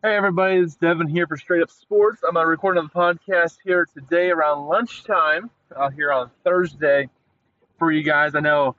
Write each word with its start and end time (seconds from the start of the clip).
Hey 0.00 0.14
everybody, 0.14 0.58
it's 0.58 0.76
Devin 0.76 1.08
here 1.08 1.26
for 1.26 1.36
Straight 1.36 1.60
Up 1.60 1.72
Sports. 1.72 2.22
I'm 2.22 2.36
uh, 2.36 2.44
recording 2.44 2.84
the 2.84 2.88
podcast 2.88 3.56
here 3.64 3.84
today 3.92 4.30
around 4.30 4.68
lunchtime 4.68 5.50
out 5.76 5.92
here 5.92 6.12
on 6.12 6.30
Thursday 6.44 7.08
for 7.80 7.90
you 7.90 8.04
guys. 8.04 8.36
I 8.36 8.40
know 8.40 8.76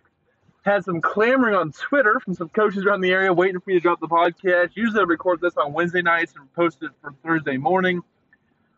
had 0.62 0.86
some 0.86 1.02
clamoring 1.02 1.56
on 1.56 1.74
Twitter 1.74 2.22
from 2.22 2.36
some 2.36 2.48
coaches 2.48 2.86
around 2.86 3.02
the 3.02 3.12
area 3.12 3.34
waiting 3.34 3.60
for 3.60 3.70
me 3.70 3.74
to 3.74 3.82
drop 3.82 4.00
the 4.00 4.08
podcast. 4.08 4.70
Usually 4.76 5.02
I 5.02 5.04
record 5.04 5.42
this 5.42 5.58
on 5.58 5.74
Wednesday 5.74 6.02
nights 6.02 6.36
and 6.38 6.54
post 6.54 6.78
it 6.84 6.92
for 7.02 7.14
Thursday 7.22 7.58
morning. 7.58 8.02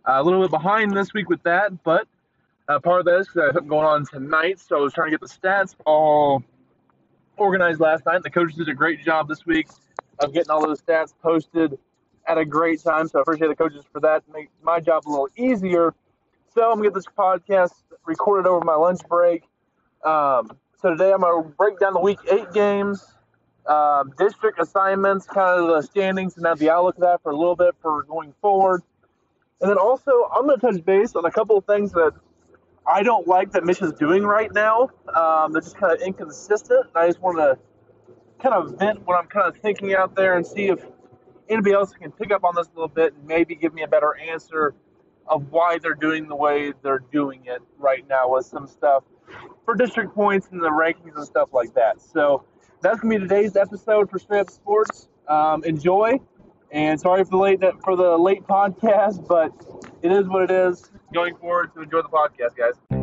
Uh, 0.04 0.14
a 0.14 0.23
little 0.23 0.42
bit 0.42 0.50
behind 0.50 0.97
this 0.97 1.14
week 1.14 1.29
with 1.29 1.43
that, 1.43 1.83
but 1.83 2.07
uh, 2.68 2.79
part 2.79 3.01
of 3.01 3.05
that 3.05 3.19
is 3.19 3.28
because 3.28 3.39
I 3.39 3.46
have 3.46 3.54
something 3.54 3.69
going 3.69 3.86
on 3.86 4.04
tonight, 4.07 4.60
so 4.60 4.78
I 4.78 4.82
was 4.82 4.93
trying 4.93 5.11
to 5.11 5.15
get 5.15 5.21
the 5.21 5.28
stats 5.28 5.75
all 5.86 6.43
organized 7.37 7.79
last 7.79 8.04
night. 8.07 8.23
The 8.23 8.32
coaches 8.32 8.57
did 8.57 8.68
a 8.68 8.73
great 8.73 9.05
job 9.05 9.28
this 9.28 9.46
week 9.46 9.68
of 10.18 10.33
getting 10.33 10.50
all 10.50 10.65
those 10.65 10.82
stats 10.82 11.14
posted 11.21 11.78
at 12.31 12.37
a 12.37 12.45
great 12.45 12.81
time. 12.81 13.07
So 13.09 13.19
I 13.19 13.21
appreciate 13.23 13.49
the 13.49 13.55
coaches 13.55 13.83
for 13.91 13.99
that. 13.99 14.23
Make 14.33 14.49
my 14.63 14.79
job 14.79 15.03
a 15.05 15.09
little 15.09 15.27
easier. 15.35 15.93
So 16.54 16.71
I'm 16.71 16.77
gonna 16.77 16.87
get 16.87 16.93
this 16.93 17.05
podcast 17.05 17.73
recorded 18.05 18.47
over 18.47 18.63
my 18.63 18.75
lunch 18.75 19.01
break. 19.09 19.43
Um, 20.05 20.57
so 20.81 20.91
today 20.91 21.11
I'm 21.11 21.19
gonna 21.21 21.43
break 21.43 21.77
down 21.79 21.93
the 21.93 21.99
week 21.99 22.19
eight 22.29 22.51
games, 22.54 23.05
um, 23.67 24.13
district 24.17 24.61
assignments, 24.61 25.25
kind 25.25 25.59
of 25.59 25.67
the 25.67 25.81
standings, 25.81 26.37
and 26.37 26.45
have 26.45 26.57
the 26.57 26.69
outlook 26.69 26.95
of 26.95 27.01
that 27.01 27.21
for 27.21 27.33
a 27.33 27.35
little 27.35 27.57
bit 27.57 27.75
for 27.81 28.04
going 28.04 28.33
forward. 28.41 28.82
And 29.59 29.69
then 29.69 29.77
also 29.77 30.11
I'm 30.33 30.47
gonna 30.47 30.57
touch 30.57 30.83
base 30.85 31.15
on 31.15 31.25
a 31.25 31.32
couple 31.32 31.57
of 31.57 31.65
things 31.65 31.91
that 31.91 32.13
I 32.88 33.03
don't 33.03 33.27
like 33.27 33.52
that 33.52 33.66
Michigan's 33.66 33.99
doing 33.99 34.23
right 34.23 34.52
now. 34.53 34.89
Um, 35.13 35.52
they're 35.52 35.61
just 35.61 35.77
kind 35.77 35.93
of 35.93 36.02
inconsistent. 36.02 36.88
I 36.95 37.07
just 37.07 37.21
want 37.21 37.38
to 37.39 37.59
kind 38.41 38.55
of 38.55 38.79
vent 38.79 39.05
what 39.05 39.19
I'm 39.19 39.27
kind 39.27 39.47
of 39.47 39.57
thinking 39.61 39.93
out 39.93 40.16
there 40.16 40.35
and 40.35 40.47
see 40.47 40.69
if 40.69 40.83
anybody 41.52 41.73
else 41.73 41.94
can 41.94 42.11
pick 42.11 42.31
up 42.31 42.44
on 42.44 42.55
this 42.55 42.67
a 42.67 42.71
little 42.71 42.88
bit 42.88 43.13
and 43.13 43.25
maybe 43.25 43.55
give 43.55 43.73
me 43.73 43.83
a 43.83 43.88
better 43.88 44.16
answer 44.17 44.73
of 45.27 45.52
why 45.52 45.77
they're 45.77 45.94
doing 45.94 46.27
the 46.27 46.35
way 46.35 46.73
they're 46.81 47.03
doing 47.11 47.41
it 47.45 47.61
right 47.77 48.07
now 48.09 48.30
with 48.30 48.45
some 48.45 48.67
stuff 48.67 49.03
for 49.66 49.75
district 49.75 50.13
points 50.13 50.47
and 50.52 50.61
the 50.61 50.69
rankings 50.69 51.16
and 51.16 51.25
stuff 51.25 51.49
like 51.53 51.73
that. 51.73 52.02
So 52.02 52.44
that's 52.81 52.99
gonna 52.99 53.16
be 53.16 53.19
today's 53.19 53.55
episode 53.55 54.09
for 54.09 54.19
Straight 54.19 54.41
Up 54.41 54.49
Sports. 54.49 55.07
Um, 55.27 55.63
enjoy, 55.63 56.19
and 56.72 56.99
sorry 56.99 57.23
for 57.23 57.31
the 57.31 57.38
late 57.38 57.59
for 57.83 57.95
the 57.95 58.17
late 58.17 58.45
podcast, 58.47 59.27
but 59.27 59.52
it 60.02 60.11
is 60.11 60.27
what 60.27 60.44
it 60.44 60.52
is. 60.52 60.91
Going 61.13 61.35
forward, 61.35 61.73
to 61.75 61.81
enjoy 61.81 62.02
the 62.02 62.09
podcast, 62.09 62.55
guys. 62.57 63.00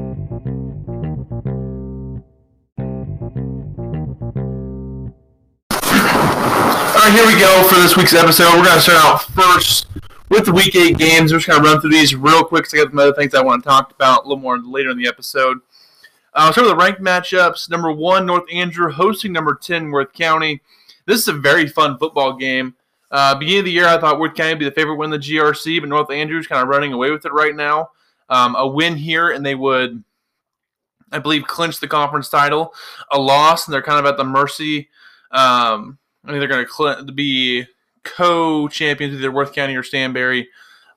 Right, 7.08 7.16
here 7.16 7.26
we 7.26 7.40
go 7.40 7.66
for 7.68 7.76
this 7.76 7.96
week's 7.96 8.12
episode. 8.12 8.48
We're 8.56 8.64
going 8.64 8.74
to 8.76 8.80
start 8.80 9.02
out 9.02 9.22
first 9.32 9.86
with 10.28 10.44
the 10.44 10.52
week 10.52 10.74
eight 10.74 10.98
games. 10.98 11.32
We're 11.32 11.38
just 11.38 11.48
going 11.48 11.62
to 11.62 11.66
run 11.66 11.80
through 11.80 11.90
these 11.90 12.14
real 12.14 12.44
quick 12.44 12.68
to 12.68 12.76
get 12.76 12.90
some 12.90 12.98
other 12.98 13.14
things 13.14 13.34
I 13.34 13.42
want 13.42 13.62
to 13.62 13.68
talk 13.68 13.92
about 13.92 14.24
a 14.24 14.28
little 14.28 14.42
more 14.42 14.58
later 14.58 14.90
in 14.90 14.98
the 14.98 15.08
episode. 15.08 15.58
Uh, 16.34 16.52
start 16.52 16.66
with 16.66 16.72
the 16.72 16.76
ranked 16.76 17.00
matchups. 17.00 17.70
Number 17.70 17.90
one, 17.92 18.26
North 18.26 18.44
Andrew 18.52 18.92
hosting 18.92 19.32
number 19.32 19.54
10, 19.54 19.90
Worth 19.90 20.12
County. 20.12 20.60
This 21.06 21.20
is 21.20 21.28
a 21.28 21.32
very 21.32 21.66
fun 21.66 21.96
football 21.96 22.36
game. 22.36 22.74
Uh, 23.10 23.34
beginning 23.36 23.60
of 23.60 23.64
the 23.64 23.72
year, 23.72 23.86
I 23.86 23.98
thought 23.98 24.20
Worth 24.20 24.34
County 24.34 24.52
would 24.52 24.58
be 24.58 24.66
the 24.66 24.72
favorite 24.72 24.96
win 24.96 25.08
the 25.08 25.18
GRC, 25.18 25.80
but 25.80 25.88
North 25.88 26.10
Andrew's 26.10 26.46
kind 26.46 26.62
of 26.62 26.68
running 26.68 26.92
away 26.92 27.10
with 27.10 27.24
it 27.24 27.32
right 27.32 27.56
now. 27.56 27.90
Um, 28.28 28.54
a 28.54 28.66
win 28.66 28.96
here, 28.96 29.30
and 29.30 29.46
they 29.46 29.54
would, 29.54 30.04
I 31.10 31.20
believe, 31.20 31.46
clinch 31.46 31.80
the 31.80 31.88
conference 31.88 32.28
title. 32.28 32.74
A 33.10 33.18
loss, 33.18 33.66
and 33.66 33.72
they're 33.72 33.80
kind 33.80 33.98
of 33.98 34.04
at 34.04 34.18
the 34.18 34.24
mercy. 34.24 34.90
Um, 35.30 35.98
I 36.28 36.32
mean, 36.32 36.40
they're 36.40 36.48
going 36.48 36.64
to 36.64 36.72
cl- 36.72 37.04
be 37.06 37.66
co-champions 38.04 39.14
either 39.14 39.32
Worth 39.32 39.52
County 39.52 39.74
or 39.74 39.82
Stanberry 39.82 40.44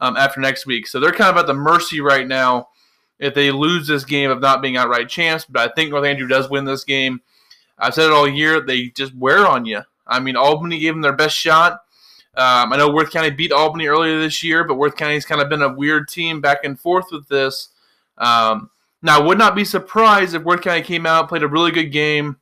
um, 0.01 0.17
after 0.17 0.41
next 0.41 0.65
week. 0.65 0.87
So 0.87 0.99
they're 0.99 1.11
kind 1.11 1.31
of 1.31 1.37
at 1.37 1.47
the 1.47 1.53
mercy 1.53 2.01
right 2.01 2.27
now 2.27 2.67
if 3.17 3.33
they 3.33 3.51
lose 3.51 3.87
this 3.87 4.03
game 4.03 4.29
of 4.29 4.41
not 4.41 4.61
being 4.61 4.77
outright 4.77 5.09
champs. 5.09 5.45
But 5.45 5.71
I 5.71 5.73
think 5.73 5.89
North 5.89 6.05
Andrew 6.05 6.27
does 6.27 6.49
win 6.49 6.65
this 6.65 6.83
game. 6.83 7.21
I've 7.79 7.93
said 7.93 8.07
it 8.07 8.11
all 8.11 8.27
year. 8.27 8.61
They 8.61 8.87
just 8.89 9.15
wear 9.15 9.47
on 9.47 9.65
you. 9.65 9.81
I 10.05 10.19
mean, 10.19 10.35
Albany 10.35 10.79
gave 10.79 10.93
them 10.93 11.01
their 11.01 11.15
best 11.15 11.35
shot. 11.35 11.73
Um, 12.35 12.71
I 12.73 12.77
know 12.77 12.91
Worth 12.91 13.11
County 13.11 13.29
beat 13.29 13.51
Albany 13.51 13.87
earlier 13.87 14.19
this 14.19 14.43
year, 14.43 14.63
but 14.65 14.75
Worth 14.75 14.95
County's 14.95 15.25
kind 15.25 15.41
of 15.41 15.49
been 15.49 15.61
a 15.61 15.73
weird 15.73 16.07
team 16.07 16.41
back 16.41 16.59
and 16.63 16.79
forth 16.79 17.05
with 17.11 17.27
this. 17.27 17.69
Um, 18.17 18.69
now, 19.01 19.19
I 19.19 19.23
would 19.23 19.37
not 19.37 19.55
be 19.55 19.65
surprised 19.65 20.35
if 20.35 20.43
Worth 20.43 20.61
County 20.61 20.81
came 20.81 21.05
out, 21.05 21.29
played 21.29 21.43
a 21.43 21.47
really 21.47 21.71
good 21.71 21.91
game, 21.91 22.37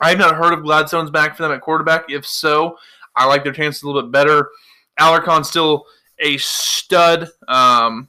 I 0.00 0.10
have 0.10 0.18
not 0.18 0.36
heard 0.36 0.52
of 0.52 0.62
Gladstone's 0.62 1.10
back 1.10 1.36
for 1.36 1.42
them 1.42 1.52
at 1.52 1.60
quarterback. 1.60 2.04
If 2.08 2.26
so, 2.26 2.78
I 3.16 3.26
like 3.26 3.42
their 3.42 3.52
chances 3.52 3.82
a 3.82 3.86
little 3.86 4.02
bit 4.02 4.12
better. 4.12 4.50
Alarcon's 4.98 5.48
still 5.48 5.86
a 6.20 6.36
stud. 6.38 7.24
Um, 7.48 8.08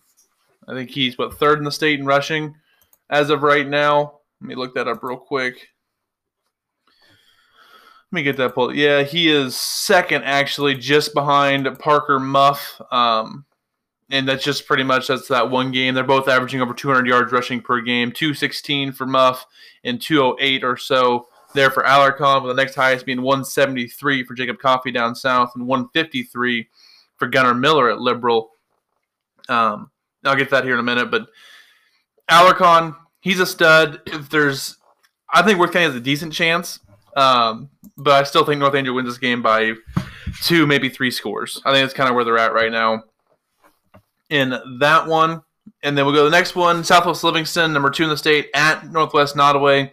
I 0.67 0.73
think 0.73 0.91
he's 0.91 1.17
what 1.17 1.39
third 1.39 1.57
in 1.57 1.63
the 1.63 1.71
state 1.71 1.99
in 1.99 2.05
rushing 2.05 2.55
as 3.09 3.29
of 3.29 3.43
right 3.43 3.67
now. 3.67 4.19
Let 4.41 4.47
me 4.47 4.55
look 4.55 4.75
that 4.75 4.87
up 4.87 5.03
real 5.03 5.17
quick. 5.17 5.55
Let 8.11 8.15
me 8.15 8.23
get 8.23 8.37
that 8.37 8.55
pulled. 8.55 8.75
Yeah, 8.75 9.03
he 9.03 9.29
is 9.29 9.55
second 9.55 10.23
actually, 10.23 10.75
just 10.75 11.13
behind 11.13 11.67
Parker 11.79 12.19
Muff. 12.19 12.81
Um, 12.91 13.45
and 14.11 14.27
that's 14.27 14.43
just 14.43 14.65
pretty 14.65 14.83
much 14.83 15.07
that's 15.07 15.27
that 15.27 15.51
one 15.51 15.71
game. 15.71 15.93
They're 15.93 16.03
both 16.03 16.27
averaging 16.27 16.61
over 16.61 16.73
200 16.73 17.05
yards 17.05 17.31
rushing 17.31 17.61
per 17.61 17.81
game. 17.81 18.11
216 18.11 18.93
for 18.93 19.05
Muff 19.05 19.45
and 19.83 20.01
208 20.01 20.63
or 20.63 20.77
so 20.77 21.27
there 21.53 21.71
for 21.71 21.83
Alarcon, 21.83 22.43
with 22.43 22.55
the 22.55 22.61
next 22.61 22.75
highest 22.75 23.05
being 23.05 23.21
173 23.21 24.23
for 24.23 24.33
Jacob 24.33 24.59
Coffee 24.59 24.91
down 24.91 25.15
south 25.15 25.53
and 25.55 25.67
153 25.67 26.67
for 27.17 27.27
Gunnar 27.27 27.53
Miller 27.53 27.89
at 27.89 27.99
Liberal. 27.99 28.51
Um, 29.47 29.89
I'll 30.23 30.35
get 30.35 30.49
that 30.51 30.63
here 30.63 30.73
in 30.73 30.79
a 30.79 30.83
minute, 30.83 31.09
but 31.09 31.27
Alarcon, 32.29 32.95
he's 33.21 33.39
a 33.39 33.45
stud. 33.45 34.01
If 34.05 34.29
there's, 34.29 34.77
I 35.29 35.41
think 35.41 35.59
Worth 35.59 35.71
County 35.71 35.85
has 35.85 35.95
a 35.95 35.99
decent 35.99 36.33
chance, 36.33 36.79
um, 37.15 37.69
but 37.97 38.13
I 38.13 38.23
still 38.23 38.45
think 38.45 38.59
North 38.59 38.75
Andrew 38.75 38.93
wins 38.93 39.07
this 39.07 39.17
game 39.17 39.41
by 39.41 39.73
two, 40.43 40.67
maybe 40.67 40.89
three 40.89 41.11
scores. 41.11 41.61
I 41.65 41.71
think 41.71 41.83
that's 41.83 41.93
kind 41.93 42.09
of 42.09 42.15
where 42.15 42.23
they're 42.23 42.37
at 42.37 42.53
right 42.53 42.71
now 42.71 43.03
in 44.29 44.55
that 44.79 45.07
one. 45.07 45.41
And 45.83 45.97
then 45.97 46.05
we'll 46.05 46.13
go 46.13 46.23
to 46.23 46.29
the 46.29 46.35
next 46.35 46.55
one, 46.55 46.83
Southwest 46.83 47.23
Livingston, 47.23 47.73
number 47.73 47.89
two 47.89 48.03
in 48.03 48.09
the 48.09 48.17
state 48.17 48.49
at 48.53 48.91
Northwest 48.91 49.35
Nodaway. 49.35 49.91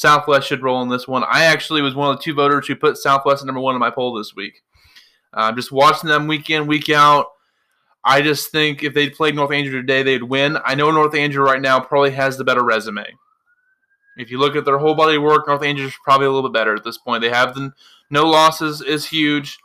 Southwest 0.00 0.48
should 0.48 0.62
roll 0.62 0.80
in 0.80 0.88
this 0.88 1.06
one. 1.06 1.24
I 1.24 1.44
actually 1.44 1.82
was 1.82 1.94
one 1.94 2.10
of 2.10 2.16
the 2.16 2.22
two 2.22 2.32
voters 2.32 2.66
who 2.66 2.74
put 2.74 2.96
Southwest 2.96 3.44
number 3.44 3.60
one 3.60 3.74
in 3.74 3.80
my 3.80 3.90
poll 3.90 4.14
this 4.14 4.34
week. 4.34 4.62
Uh, 5.34 5.52
just 5.52 5.70
watching 5.70 6.08
them 6.08 6.26
week 6.26 6.48
in, 6.48 6.66
week 6.66 6.88
out. 6.88 7.26
I 8.02 8.22
just 8.22 8.50
think 8.50 8.82
if 8.82 8.94
they 8.94 9.10
played 9.10 9.34
North 9.34 9.52
Andrew 9.52 9.72
today, 9.72 10.02
they'd 10.02 10.22
win. 10.22 10.56
I 10.64 10.74
know 10.74 10.90
North 10.90 11.14
Andrew 11.14 11.44
right 11.44 11.60
now 11.60 11.78
probably 11.78 12.12
has 12.12 12.38
the 12.38 12.44
better 12.44 12.64
resume. 12.64 13.04
If 14.16 14.30
you 14.30 14.38
look 14.38 14.56
at 14.56 14.64
their 14.64 14.78
whole 14.78 14.94
body 14.94 15.16
of 15.16 15.22
work, 15.22 15.46
North 15.46 15.62
Andrew 15.62 15.86
is 15.86 15.94
probably 16.02 16.26
a 16.26 16.30
little 16.30 16.48
bit 16.48 16.58
better 16.58 16.74
at 16.74 16.82
this 16.82 16.96
point. 16.96 17.20
They 17.20 17.28
have 17.28 17.54
the 17.54 17.70
no 18.08 18.24
losses 18.24 18.80
is 18.80 19.06
huge. 19.06 19.58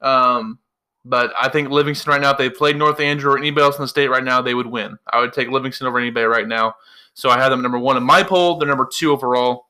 Um, 0.00 0.60
but 1.04 1.32
I 1.36 1.48
think 1.48 1.70
Livingston 1.70 2.12
right 2.12 2.20
now, 2.20 2.30
if 2.30 2.38
they 2.38 2.48
played 2.48 2.76
North 2.76 3.00
Andrew 3.00 3.32
or 3.32 3.38
anybody 3.38 3.64
else 3.64 3.76
in 3.76 3.82
the 3.82 3.88
state 3.88 4.08
right 4.08 4.24
now, 4.24 4.40
they 4.40 4.54
would 4.54 4.68
win. 4.68 4.96
I 5.12 5.20
would 5.20 5.32
take 5.32 5.48
Livingston 5.48 5.88
over 5.88 5.98
anybody 5.98 6.26
right 6.26 6.46
now. 6.46 6.76
So 7.14 7.30
I 7.30 7.38
have 7.38 7.50
them 7.50 7.62
number 7.62 7.78
one 7.78 7.96
in 7.96 8.02
my 8.02 8.22
poll. 8.22 8.58
They're 8.58 8.68
number 8.68 8.88
two 8.92 9.12
overall. 9.12 9.66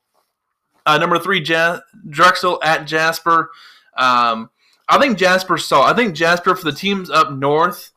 Uh, 0.86 0.98
number 0.98 1.18
three, 1.18 1.42
ja- 1.42 1.80
Drexel 2.08 2.58
at 2.62 2.86
Jasper. 2.86 3.50
Um, 3.96 4.50
I 4.88 4.98
think 4.98 5.18
Jasper 5.18 5.56
saw. 5.56 5.84
I 5.84 5.94
think 5.94 6.14
Jasper 6.14 6.54
for 6.54 6.64
the 6.64 6.76
teams 6.76 7.10
up 7.10 7.32
north. 7.32 7.92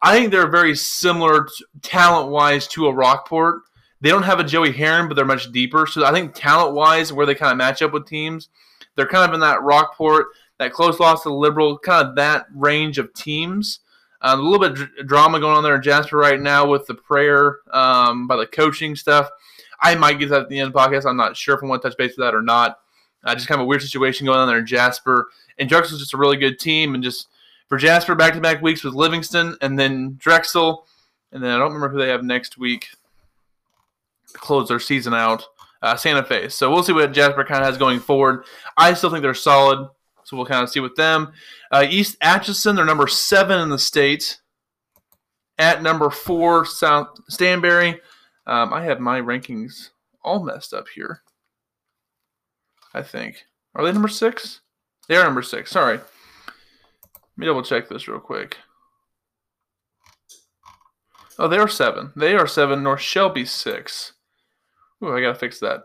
I 0.00 0.16
think 0.16 0.30
they're 0.30 0.50
very 0.50 0.74
similar 0.74 1.48
talent 1.82 2.30
wise 2.30 2.66
to 2.68 2.86
a 2.86 2.92
Rockport. 2.92 3.62
They 4.00 4.08
don't 4.10 4.24
have 4.24 4.40
a 4.40 4.44
Joey 4.44 4.72
Heron, 4.72 5.06
but 5.06 5.14
they're 5.14 5.24
much 5.24 5.52
deeper. 5.52 5.86
So 5.86 6.04
I 6.04 6.10
think 6.10 6.34
talent 6.34 6.74
wise, 6.74 7.12
where 7.12 7.26
they 7.26 7.36
kind 7.36 7.52
of 7.52 7.58
match 7.58 7.82
up 7.82 7.92
with 7.92 8.08
teams, 8.08 8.48
they're 8.96 9.06
kind 9.06 9.28
of 9.28 9.34
in 9.34 9.40
that 9.40 9.62
Rockport, 9.62 10.26
that 10.58 10.72
close 10.72 10.98
loss 10.98 11.22
to 11.22 11.28
the 11.28 11.34
Liberal, 11.34 11.78
kind 11.78 12.08
of 12.08 12.16
that 12.16 12.46
range 12.52 12.98
of 12.98 13.14
teams. 13.14 13.78
Um, 14.22 14.40
a 14.40 14.42
little 14.42 14.60
bit 14.60 14.78
of 14.78 15.06
drama 15.06 15.40
going 15.40 15.56
on 15.56 15.64
there 15.64 15.74
in 15.74 15.82
Jasper 15.82 16.16
right 16.16 16.40
now 16.40 16.66
with 16.66 16.86
the 16.86 16.94
prayer 16.94 17.58
um, 17.72 18.26
by 18.26 18.36
the 18.36 18.46
coaching 18.46 18.94
stuff. 18.94 19.28
I 19.80 19.96
might 19.96 20.20
get 20.20 20.30
that 20.30 20.42
at 20.42 20.48
the 20.48 20.60
end 20.60 20.68
of 20.68 20.72
the 20.72 20.78
podcast. 20.78 21.06
I'm 21.06 21.16
not 21.16 21.36
sure 21.36 21.56
if 21.56 21.62
I 21.62 21.66
want 21.66 21.82
to 21.82 21.88
touch 21.88 21.98
base 21.98 22.16
with 22.16 22.24
that 22.24 22.34
or 22.34 22.42
not. 22.42 22.78
Uh, 23.24 23.34
just 23.34 23.48
kind 23.48 23.60
of 23.60 23.64
a 23.64 23.68
weird 23.68 23.82
situation 23.82 24.26
going 24.26 24.38
on 24.38 24.46
there 24.46 24.58
in 24.58 24.66
Jasper. 24.66 25.28
And 25.58 25.68
Drexel's 25.68 26.00
just 26.00 26.14
a 26.14 26.18
really 26.18 26.36
good 26.36 26.58
team. 26.58 26.94
And 26.94 27.02
just 27.02 27.28
for 27.68 27.78
Jasper, 27.78 28.14
back 28.14 28.34
to 28.34 28.40
back 28.40 28.62
weeks 28.62 28.84
with 28.84 28.94
Livingston 28.94 29.56
and 29.60 29.78
then 29.78 30.16
Drexel. 30.18 30.86
And 31.32 31.42
then 31.42 31.50
I 31.50 31.58
don't 31.58 31.72
remember 31.72 31.88
who 31.88 31.98
they 31.98 32.10
have 32.10 32.22
next 32.22 32.58
week 32.58 32.88
to 34.32 34.38
close 34.38 34.68
their 34.68 34.80
season 34.80 35.14
out. 35.14 35.44
Uh, 35.82 35.96
Santa 35.96 36.22
Fe. 36.22 36.48
So 36.48 36.70
we'll 36.70 36.84
see 36.84 36.92
what 36.92 37.12
Jasper 37.12 37.44
kind 37.44 37.60
of 37.60 37.66
has 37.66 37.76
going 37.76 37.98
forward. 37.98 38.44
I 38.76 38.94
still 38.94 39.10
think 39.10 39.22
they're 39.22 39.34
solid. 39.34 39.88
So 40.24 40.36
we'll 40.36 40.46
kind 40.46 40.62
of 40.62 40.70
see 40.70 40.80
with 40.80 40.96
them. 40.96 41.32
Uh, 41.70 41.84
East 41.88 42.16
Atchison, 42.20 42.76
they're 42.76 42.84
number 42.84 43.06
seven 43.06 43.60
in 43.60 43.68
the 43.68 43.78
state. 43.78 44.40
At 45.58 45.82
number 45.82 46.10
four, 46.10 46.64
South 46.64 47.08
Stanberry. 47.30 47.98
Um, 48.46 48.72
I 48.72 48.82
have 48.84 49.00
my 49.00 49.20
rankings 49.20 49.90
all 50.24 50.42
messed 50.42 50.72
up 50.72 50.86
here. 50.94 51.22
I 52.94 53.02
think. 53.02 53.44
Are 53.74 53.84
they 53.84 53.92
number 53.92 54.08
six? 54.08 54.60
They 55.08 55.16
are 55.16 55.24
number 55.24 55.42
six. 55.42 55.70
Sorry. 55.70 55.98
Let 55.98 56.04
me 57.36 57.46
double 57.46 57.62
check 57.62 57.88
this 57.88 58.08
real 58.08 58.20
quick. 58.20 58.58
Oh, 61.38 61.48
they 61.48 61.58
are 61.58 61.68
seven. 61.68 62.12
They 62.14 62.34
are 62.34 62.46
seven. 62.46 62.82
North 62.82 63.00
Shelby 63.00 63.44
six. 63.44 64.12
Ooh, 65.02 65.14
I 65.14 65.20
gotta 65.20 65.34
fix 65.34 65.58
that. 65.60 65.84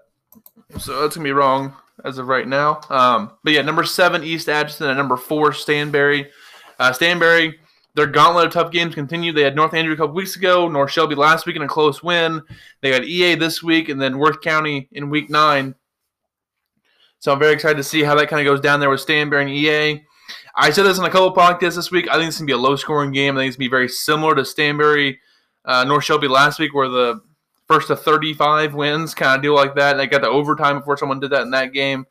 So 0.78 1.02
that's 1.02 1.16
gonna 1.16 1.24
be 1.24 1.32
wrong 1.32 1.76
as 2.06 2.18
of 2.18 2.28
right 2.28 2.48
now. 2.48 2.82
Um, 2.90 3.32
but 3.44 3.54
yeah, 3.54 3.62
number 3.62 3.84
seven 3.84 4.24
East 4.24 4.50
Atchison 4.50 4.88
and 4.88 4.98
number 4.98 5.18
four 5.18 5.52
Stanberry. 5.52 6.28
Uh, 6.80 6.92
Stanberry, 6.92 7.56
their 7.96 8.08
gauntlet 8.08 8.48
of 8.48 8.54
tough 8.54 8.72
games 8.72 8.94
continue. 8.94 9.34
They 9.34 9.42
had 9.42 9.56
North 9.56 9.74
Andrew 9.74 9.94
a 9.94 9.98
couple 9.98 10.16
weeks 10.16 10.36
ago, 10.36 10.68
North 10.68 10.92
Shelby 10.92 11.16
last 11.16 11.46
week 11.46 11.56
in 11.56 11.64
a 11.64 11.68
close 11.68 12.04
win. 12.04 12.42
They 12.82 12.92
got 12.92 13.04
EA 13.04 13.36
this 13.36 13.64
week, 13.64 13.90
and 13.90 14.00
then 14.00 14.20
Worth 14.20 14.42
County 14.42 14.88
in 14.92 15.10
week 15.10 15.30
nine. 15.30 15.76
So 17.20 17.32
I'm 17.32 17.40
very 17.40 17.54
excited 17.54 17.78
to 17.78 17.84
see 17.84 18.04
how 18.04 18.14
that 18.16 18.30
kind 18.30 18.40
of 18.46 18.52
goes 18.52 18.62
down 18.62 18.80
there 18.80 18.92
with 18.92 19.04
Stanberry 19.04 19.42
and 19.42 19.50
EA. 19.50 20.06
I 20.56 20.70
said 20.70 20.84
this 20.84 21.00
in 21.00 21.06
a 21.06 21.10
couple 21.10 21.34
podcasts 21.34 21.76
this 21.76 21.92
week. 21.92 22.08
I 22.10 22.18
think 22.18 22.28
it's 22.28 22.38
gonna 22.38 22.46
be 22.46 22.54
a 22.54 22.58
low 22.58 22.76
scoring 22.76 23.12
game. 23.12 23.36
I 23.36 23.42
think 23.42 23.50
it's 23.50 23.58
gonna 23.58 23.66
be 23.66 23.72
very 23.72 23.90
similar 23.90 24.36
to 24.36 24.42
Stanberry, 24.44 25.18
uh, 25.66 25.84
North 25.84 26.04
Shelby 26.04 26.28
last 26.28 26.60
week, 26.60 26.74
where 26.76 26.90
the 26.90 27.22
first 27.68 27.88
to 27.88 27.96
35 27.96 28.74
wins, 28.74 29.14
kind 29.14 29.36
of 29.36 29.42
deal 29.42 29.56
like 29.56 29.76
that. 29.76 29.92
And 29.92 30.00
they 30.00 30.08
got 30.08 30.22
the 30.22 30.30
overtime 30.30 30.80
before 30.80 30.98
someone 30.98 31.20
did 31.20 31.32
that 31.32 31.42
in 31.42 31.52
that 31.52 31.74
game. 31.74 32.06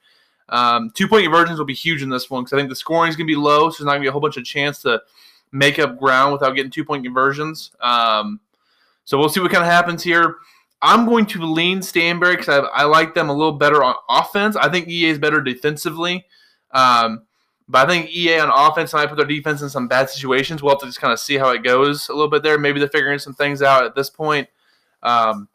Um, 0.49 0.91
two 0.95 1.09
point 1.09 1.25
conversions 1.25 1.59
will 1.59 1.67
be 1.67 1.75
huge 1.75 2.03
in 2.03 2.09
this 2.09 2.31
one 2.31 2.45
because 2.45 2.53
I 2.53 2.57
think 2.57 2.69
the 2.69 2.77
scoring 2.77 3.09
is 3.09 3.17
going 3.17 3.27
to 3.27 3.33
be 3.33 3.41
low, 3.41 3.71
so 3.71 3.79
there's 3.79 3.87
not 3.87 3.93
going 3.93 4.03
to 4.03 4.05
be 4.05 4.09
a 4.09 4.13
whole 4.13 4.21
bunch 4.21 4.37
of 4.37 4.45
chance 4.45 4.81
to 4.83 5.03
make 5.51 5.79
up 5.79 5.99
ground 5.99 6.33
without 6.33 6.55
getting 6.55 6.71
two 6.71 6.85
point 6.85 7.05
conversions. 7.05 7.73
Um, 7.81 8.41
so 9.05 9.19
we'll 9.19 9.29
see 9.29 9.41
what 9.41 9.51
kind 9.51 9.65
of 9.65 9.71
happens 9.71 10.03
here. 10.03 10.37
I'm 10.83 11.07
going 11.07 11.27
to 11.27 11.45
lean 11.45 11.81
Stanberry 11.81 12.37
because 12.37 12.49
I, 12.49 12.83
I, 12.83 12.85
like 12.85 13.15
them 13.15 13.31
a 13.31 13.33
little 13.33 13.53
better 13.53 13.83
on 13.83 13.95
offense. 14.11 14.57
I 14.57 14.69
think 14.69 14.89
EA 14.89 15.09
is 15.09 15.19
better 15.19 15.41
defensively. 15.41 16.27
Um, 16.73 17.23
but 17.69 17.87
I 17.87 17.91
think 17.91 18.15
EA 18.15 18.41
on 18.41 18.51
offense 18.55 18.93
might 18.93 19.09
put 19.09 19.17
their 19.17 19.27
defense 19.27 19.63
in 19.63 19.71
some 19.71 19.89
bad 19.89 20.11
situations. 20.11 20.63
We'll 20.63 20.75
have 20.75 20.81
to 20.81 20.87
just 20.87 21.01
kind 21.01 21.13
of 21.13 21.19
see 21.19 21.37
how 21.37 21.51
it 21.51 21.65
goes 21.65 22.09
a 22.09 22.13
little 22.13 22.31
bit 22.31 22.43
there. 22.43 22.59
Maybe 22.59 22.79
they're 22.79 22.89
figuring 22.89 23.19
some 23.19 23.35
things 23.35 23.63
out 23.63 23.85
at 23.85 23.95
this 23.95 24.11
point. 24.11 24.49
Um, 25.07 25.49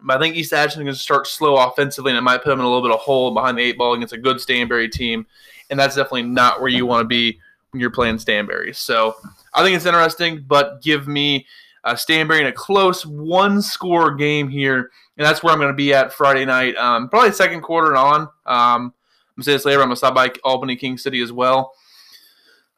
but 0.00 0.16
I 0.16 0.20
think 0.20 0.34
East 0.34 0.52
Atchison 0.52 0.82
is 0.82 0.84
going 0.84 0.94
to 0.94 1.00
start 1.00 1.26
slow 1.28 1.56
offensively, 1.56 2.10
and 2.10 2.18
it 2.18 2.22
might 2.22 2.42
put 2.42 2.50
them 2.50 2.58
in 2.58 2.64
a 2.64 2.68
little 2.68 2.82
bit 2.82 2.90
of 2.90 3.00
hole 3.00 3.32
behind 3.32 3.56
the 3.56 3.62
eight 3.62 3.78
ball 3.78 3.94
against 3.94 4.14
a 4.14 4.18
good 4.18 4.38
Stanberry 4.38 4.90
team. 4.90 5.26
And 5.70 5.78
that's 5.78 5.94
definitely 5.94 6.24
not 6.24 6.60
where 6.60 6.70
you 6.70 6.86
want 6.86 7.04
to 7.04 7.08
be 7.08 7.38
when 7.70 7.80
you're 7.80 7.90
playing 7.90 8.16
Stanberry. 8.16 8.74
So 8.74 9.14
I 9.54 9.62
think 9.62 9.76
it's 9.76 9.86
interesting, 9.86 10.44
but 10.46 10.82
give 10.82 11.06
me 11.06 11.46
uh, 11.84 11.94
Stanberry 11.94 12.40
in 12.40 12.46
a 12.46 12.52
close 12.52 13.06
one 13.06 13.62
score 13.62 14.14
game 14.14 14.48
here. 14.48 14.90
And 15.16 15.26
that's 15.26 15.42
where 15.42 15.52
I'm 15.52 15.60
going 15.60 15.70
to 15.70 15.76
be 15.76 15.94
at 15.94 16.12
Friday 16.12 16.44
night, 16.44 16.74
um, 16.76 17.08
probably 17.08 17.32
second 17.32 17.60
quarter 17.60 17.88
and 17.88 17.96
on. 17.96 18.20
Um, 18.22 18.28
I'm 18.46 18.80
going 18.80 18.92
to 19.38 19.42
say 19.44 19.52
this 19.52 19.64
later. 19.64 19.80
I'm 19.80 19.88
going 19.88 19.94
to 19.94 19.98
stop 19.98 20.14
by 20.14 20.32
Albany 20.42 20.76
King 20.76 20.98
City 20.98 21.22
as 21.22 21.32
well. 21.32 21.72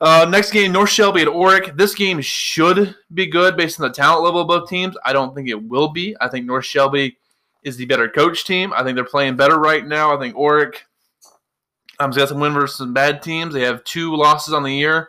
Uh, 0.04 0.26
next 0.26 0.50
game, 0.50 0.70
North 0.70 0.90
Shelby 0.90 1.22
at 1.22 1.28
Orrick. 1.28 1.78
This 1.78 1.94
game 1.94 2.20
should 2.20 2.94
be 3.14 3.24
good 3.24 3.56
based 3.56 3.80
on 3.80 3.88
the 3.88 3.94
talent 3.94 4.22
level 4.22 4.42
of 4.42 4.48
both 4.48 4.68
teams. 4.68 4.94
I 5.02 5.14
don't 5.14 5.34
think 5.34 5.48
it 5.48 5.54
will 5.54 5.88
be. 5.88 6.14
I 6.20 6.28
think 6.28 6.44
North 6.44 6.66
Shelby 6.66 7.16
is 7.62 7.78
the 7.78 7.86
better 7.86 8.06
coach 8.06 8.44
team. 8.44 8.74
I 8.74 8.84
think 8.84 8.96
they're 8.96 9.04
playing 9.06 9.36
better 9.36 9.58
right 9.58 9.82
now. 9.86 10.14
I 10.14 10.20
think 10.20 10.36
Orrick 10.36 10.74
um, 12.00 12.10
has 12.10 12.18
got 12.18 12.28
some 12.28 12.38
win 12.38 12.52
versus 12.52 12.76
some 12.76 12.92
bad 12.92 13.22
teams. 13.22 13.54
They 13.54 13.62
have 13.62 13.82
two 13.84 14.14
losses 14.14 14.52
on 14.52 14.62
the 14.62 14.74
year. 14.74 15.08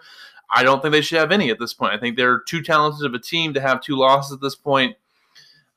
I 0.50 0.63
don't 0.63 0.81
think 0.81 0.94
they 0.94 1.01
should 1.01 1.19
have 1.19 1.33
any 1.33 1.50
at 1.50 1.59
this 1.59 1.74
point. 1.74 1.92
I 1.92 1.97
think 1.97 2.15
they're 2.15 2.39
too 2.39 2.62
talented 2.62 3.06
of 3.06 3.13
a 3.13 3.19
team 3.19 3.53
to 3.53 3.59
have 3.59 3.81
two 3.81 3.97
losses 3.97 4.31
at 4.31 4.42
this 4.42 4.56
point. 4.56 4.95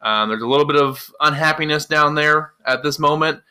Um, 0.00 0.28
there's 0.28 0.42
a 0.42 0.46
little 0.46 0.64
bit 0.64 0.80
of 0.80 1.10
unhappiness 1.20 1.86
down 1.86 2.14
there 2.14 2.52
at 2.64 2.84
this 2.84 3.00
moment. 3.00 3.42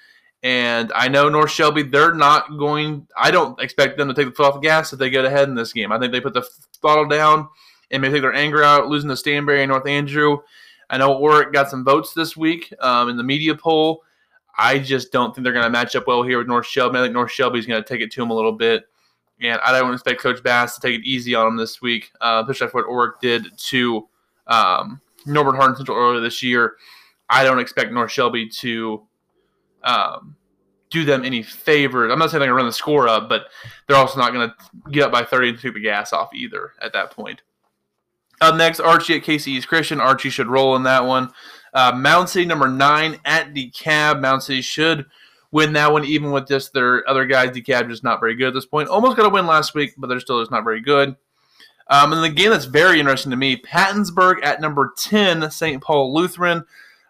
And 0.44 0.92
I 0.94 1.07
know 1.07 1.30
North 1.30 1.50
Shelby, 1.50 1.84
they're 1.84 2.13
not 2.13 2.57
going. 2.57 3.07
I 3.18 3.31
don't 3.31 3.60
expect 3.60 3.98
them 3.98 4.07
to 4.07 4.13
take 4.13 4.28
the 4.28 4.31
foot 4.31 4.45
off 4.45 4.54
the 4.56 4.60
gas 4.60 4.94
if 4.94 5.00
they 5.00 5.10
get 5.10 5.25
ahead 5.25 5.50
in 5.50 5.56
this 5.56 5.74
game. 5.74 5.92
I 5.92 6.00
think 6.00 6.12
they 6.12 6.22
put 6.22 6.34
the 6.34 6.48
throttle 6.80 7.07
down 7.07 7.48
and 7.89 8.01
maybe 8.01 8.13
take 8.13 8.22
their 8.22 8.34
anger 8.34 8.63
out, 8.63 8.88
losing 8.88 9.10
to 9.10 9.16
Stanberry 9.16 9.62
and 9.62 9.69
North 9.69 9.88
Andrew. 9.88 10.39
I 10.89 10.98
know 10.98 11.19
Orrick 11.19 11.51
got 11.51 11.69
some 11.69 11.84
votes 11.84 12.13
this 12.13 12.38
week 12.38 12.72
um, 12.80 13.10
in 13.10 13.18
the 13.18 13.24
media 13.24 13.56
poll. 13.56 14.04
I 14.57 14.80
just 14.80 15.12
don't 15.12 15.34
think 15.34 15.44
they're 15.44 15.54
going 15.54 15.66
to 15.66 15.69
match 15.69 15.95
up 15.95 16.07
well 16.07 16.24
here 16.24 16.38
with 16.38 16.48
North 16.48 16.66
Shelby. 16.66 16.98
I 16.98 17.04
think 17.04 17.13
North 17.13 17.31
Shelby 17.31 17.60
is 17.60 17.66
going 17.66 17.81
to 17.81 17.88
take 17.88 18.01
it 18.01 18.12
to 18.12 18.22
them 18.22 18.31
a 18.31 18.34
little 18.34 18.51
bit. 18.51 18.86
And 19.39 19.60
I 19.63 19.78
don't 19.78 19.94
expect 19.94 20.22
Coach 20.22 20.42
Bass 20.42 20.75
to 20.75 20.81
take 20.81 21.00
it 21.00 21.06
easy 21.06 21.36
on 21.36 21.45
them 21.45 21.57
this 21.57 21.81
week, 21.81 22.12
uh, 22.22 22.44
especially 22.44 22.66
after 22.68 22.78
what 22.78 22.88
Orrick 22.88 23.19
did 23.22 23.56
to 23.56 24.07
um, 24.48 25.00
Norborne 25.28 25.57
Hardin 25.57 25.75
Central 25.75 25.98
earlier 25.98 26.22
this 26.22 26.42
year. 26.42 26.75
I 27.30 27.44
don't 27.44 27.60
expect 27.60 27.92
North 27.92 28.12
Shelby 28.12 28.50
to 28.50 29.06
um, 29.88 30.36
do 30.89 31.04
them 31.06 31.25
any 31.25 31.42
favors. 31.42 32.12
I'm 32.12 32.19
not 32.19 32.30
saying 32.30 32.39
they're 32.39 32.50
going 32.50 32.57
to 32.57 32.63
run 32.63 32.66
the 32.66 32.74
score 32.74 33.07
up, 33.07 33.30
but 33.30 33.48
they're 33.88 33.98
also 33.98 34.19
not 34.19 34.34
going 34.34 34.50
to 34.50 34.92
get 34.92 35.04
up 35.04 35.12
by 35.12 35.24
30 35.24 35.50
and 35.50 35.60
take 35.60 35.74
the 35.74 35.80
gas 35.80 36.13
off 36.13 36.34
either 36.34 36.74
at 36.81 36.94
that 36.94 37.12
point. 37.12 37.42
Up 38.39 38.56
next, 38.56 38.80
Archie 38.80 39.16
at 39.16 39.24
KC 39.24 39.48
East 39.48 39.68
Christian. 39.68 40.00
Archie 40.00 40.30
should 40.30 40.48
roll 40.48 40.75
in 40.75 40.84
that 40.84 41.06
one. 41.06 41.31
Uh, 41.74 42.25
City 42.25 42.45
number 42.45 42.68
nine 42.68 43.19
at 43.25 43.54
DeKalb. 43.54 44.22
Mound 44.22 44.44
City 44.44 44.62
should 44.62 45.06
win 45.51 45.74
that 45.74 45.92
one, 45.92 46.06
even 46.06 46.31
with 46.31 46.48
just 46.48 46.74
their 46.74 47.07
other 47.10 47.25
guys. 47.25 47.50
DeKalb 47.50 47.89
just 47.89 48.04
not 48.04 48.19
very 48.19 48.36
good 48.36 48.50
at 48.50 48.54
this 48.54 48.66
point. 48.66 48.89
Almost 48.89 49.18
got 49.18 49.25
a 49.25 49.30
win 49.30 49.48
last 49.48 49.74
week, 49.74 49.94
but 49.98 50.07
they're 50.07 50.19
still 50.19 50.39
just 50.39 50.51
not 50.51 50.63
very 50.63 50.81
good. 50.81 51.16
Um, 51.89 52.13
and 52.13 52.24
the 52.24 52.30
game 52.30 52.51
that's 52.51 52.66
very 52.66 53.00
interesting 53.00 53.31
to 53.31 53.38
me, 53.38 53.57
Pattonsburg 53.57 54.44
at 54.44 54.62
number 54.62 54.94
10, 54.98 55.50
St. 55.50 55.81
Paul 55.81 56.13
Lutheran. 56.13 56.63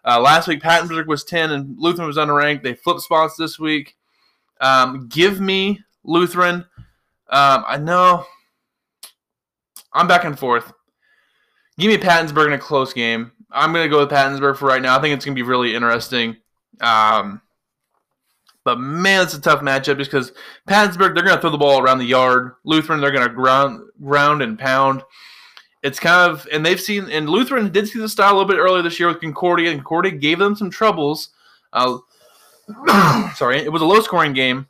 Uh, 0.08 0.18
last 0.18 0.48
week, 0.48 0.62
Pattonsburg 0.62 1.06
was 1.06 1.22
10 1.22 1.50
and 1.50 1.76
Lutheran 1.78 2.06
was 2.06 2.16
unranked. 2.16 2.62
They 2.62 2.72
flipped 2.72 3.02
spots 3.02 3.36
this 3.36 3.58
week. 3.58 3.94
Um, 4.58 5.06
give 5.08 5.38
me 5.38 5.80
Lutheran. 6.02 6.64
Um, 7.28 7.64
I 7.66 7.76
know 7.76 8.24
I'm 9.92 10.08
back 10.08 10.24
and 10.24 10.38
forth. 10.38 10.72
Give 11.78 11.90
me 11.90 11.98
Pattonsburg 11.98 12.46
in 12.46 12.54
a 12.54 12.58
close 12.58 12.94
game. 12.94 13.32
I'm 13.50 13.74
going 13.74 13.84
to 13.84 13.90
go 13.90 13.98
with 13.98 14.10
Pattonsburg 14.10 14.56
for 14.56 14.66
right 14.66 14.80
now. 14.80 14.96
I 14.96 15.00
think 15.02 15.14
it's 15.14 15.26
going 15.26 15.36
to 15.36 15.42
be 15.42 15.46
really 15.46 15.74
interesting. 15.74 16.38
Um, 16.80 17.42
but 18.64 18.80
man, 18.80 19.24
it's 19.24 19.34
a 19.34 19.40
tough 19.40 19.60
matchup 19.60 19.98
just 19.98 20.10
because 20.10 20.32
Pattonsburg, 20.66 21.14
they're 21.14 21.24
going 21.24 21.36
to 21.36 21.40
throw 21.40 21.50
the 21.50 21.58
ball 21.58 21.82
around 21.82 21.98
the 21.98 22.06
yard. 22.06 22.52
Lutheran, 22.64 23.02
they're 23.02 23.10
going 23.10 23.28
to 23.28 23.34
ground, 23.34 23.82
ground 24.02 24.40
and 24.40 24.58
pound 24.58 25.02
it's 25.88 25.98
kind 25.98 26.30
of 26.30 26.46
and 26.52 26.64
they've 26.64 26.80
seen 26.80 27.10
and 27.10 27.28
Lutheran 27.28 27.72
did 27.72 27.88
see 27.88 27.98
the 27.98 28.08
style 28.08 28.32
a 28.32 28.36
little 28.36 28.48
bit 28.48 28.58
earlier 28.58 28.82
this 28.82 29.00
year 29.00 29.08
with 29.08 29.20
Concordia. 29.20 29.70
And 29.70 29.80
Concordia 29.80 30.12
gave 30.12 30.38
them 30.38 30.54
some 30.54 30.70
troubles. 30.70 31.30
Uh, 31.72 31.98
sorry, 33.34 33.58
it 33.58 33.72
was 33.72 33.82
a 33.82 33.86
low 33.86 34.00
scoring 34.00 34.34
game, 34.34 34.68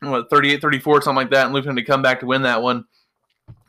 what 0.00 0.30
38-34, 0.30 1.02
something 1.02 1.16
like 1.16 1.30
that, 1.30 1.46
and 1.46 1.54
Lutheran 1.54 1.76
to 1.76 1.82
come 1.82 2.00
back 2.00 2.20
to 2.20 2.26
win 2.26 2.42
that 2.42 2.62
one. 2.62 2.84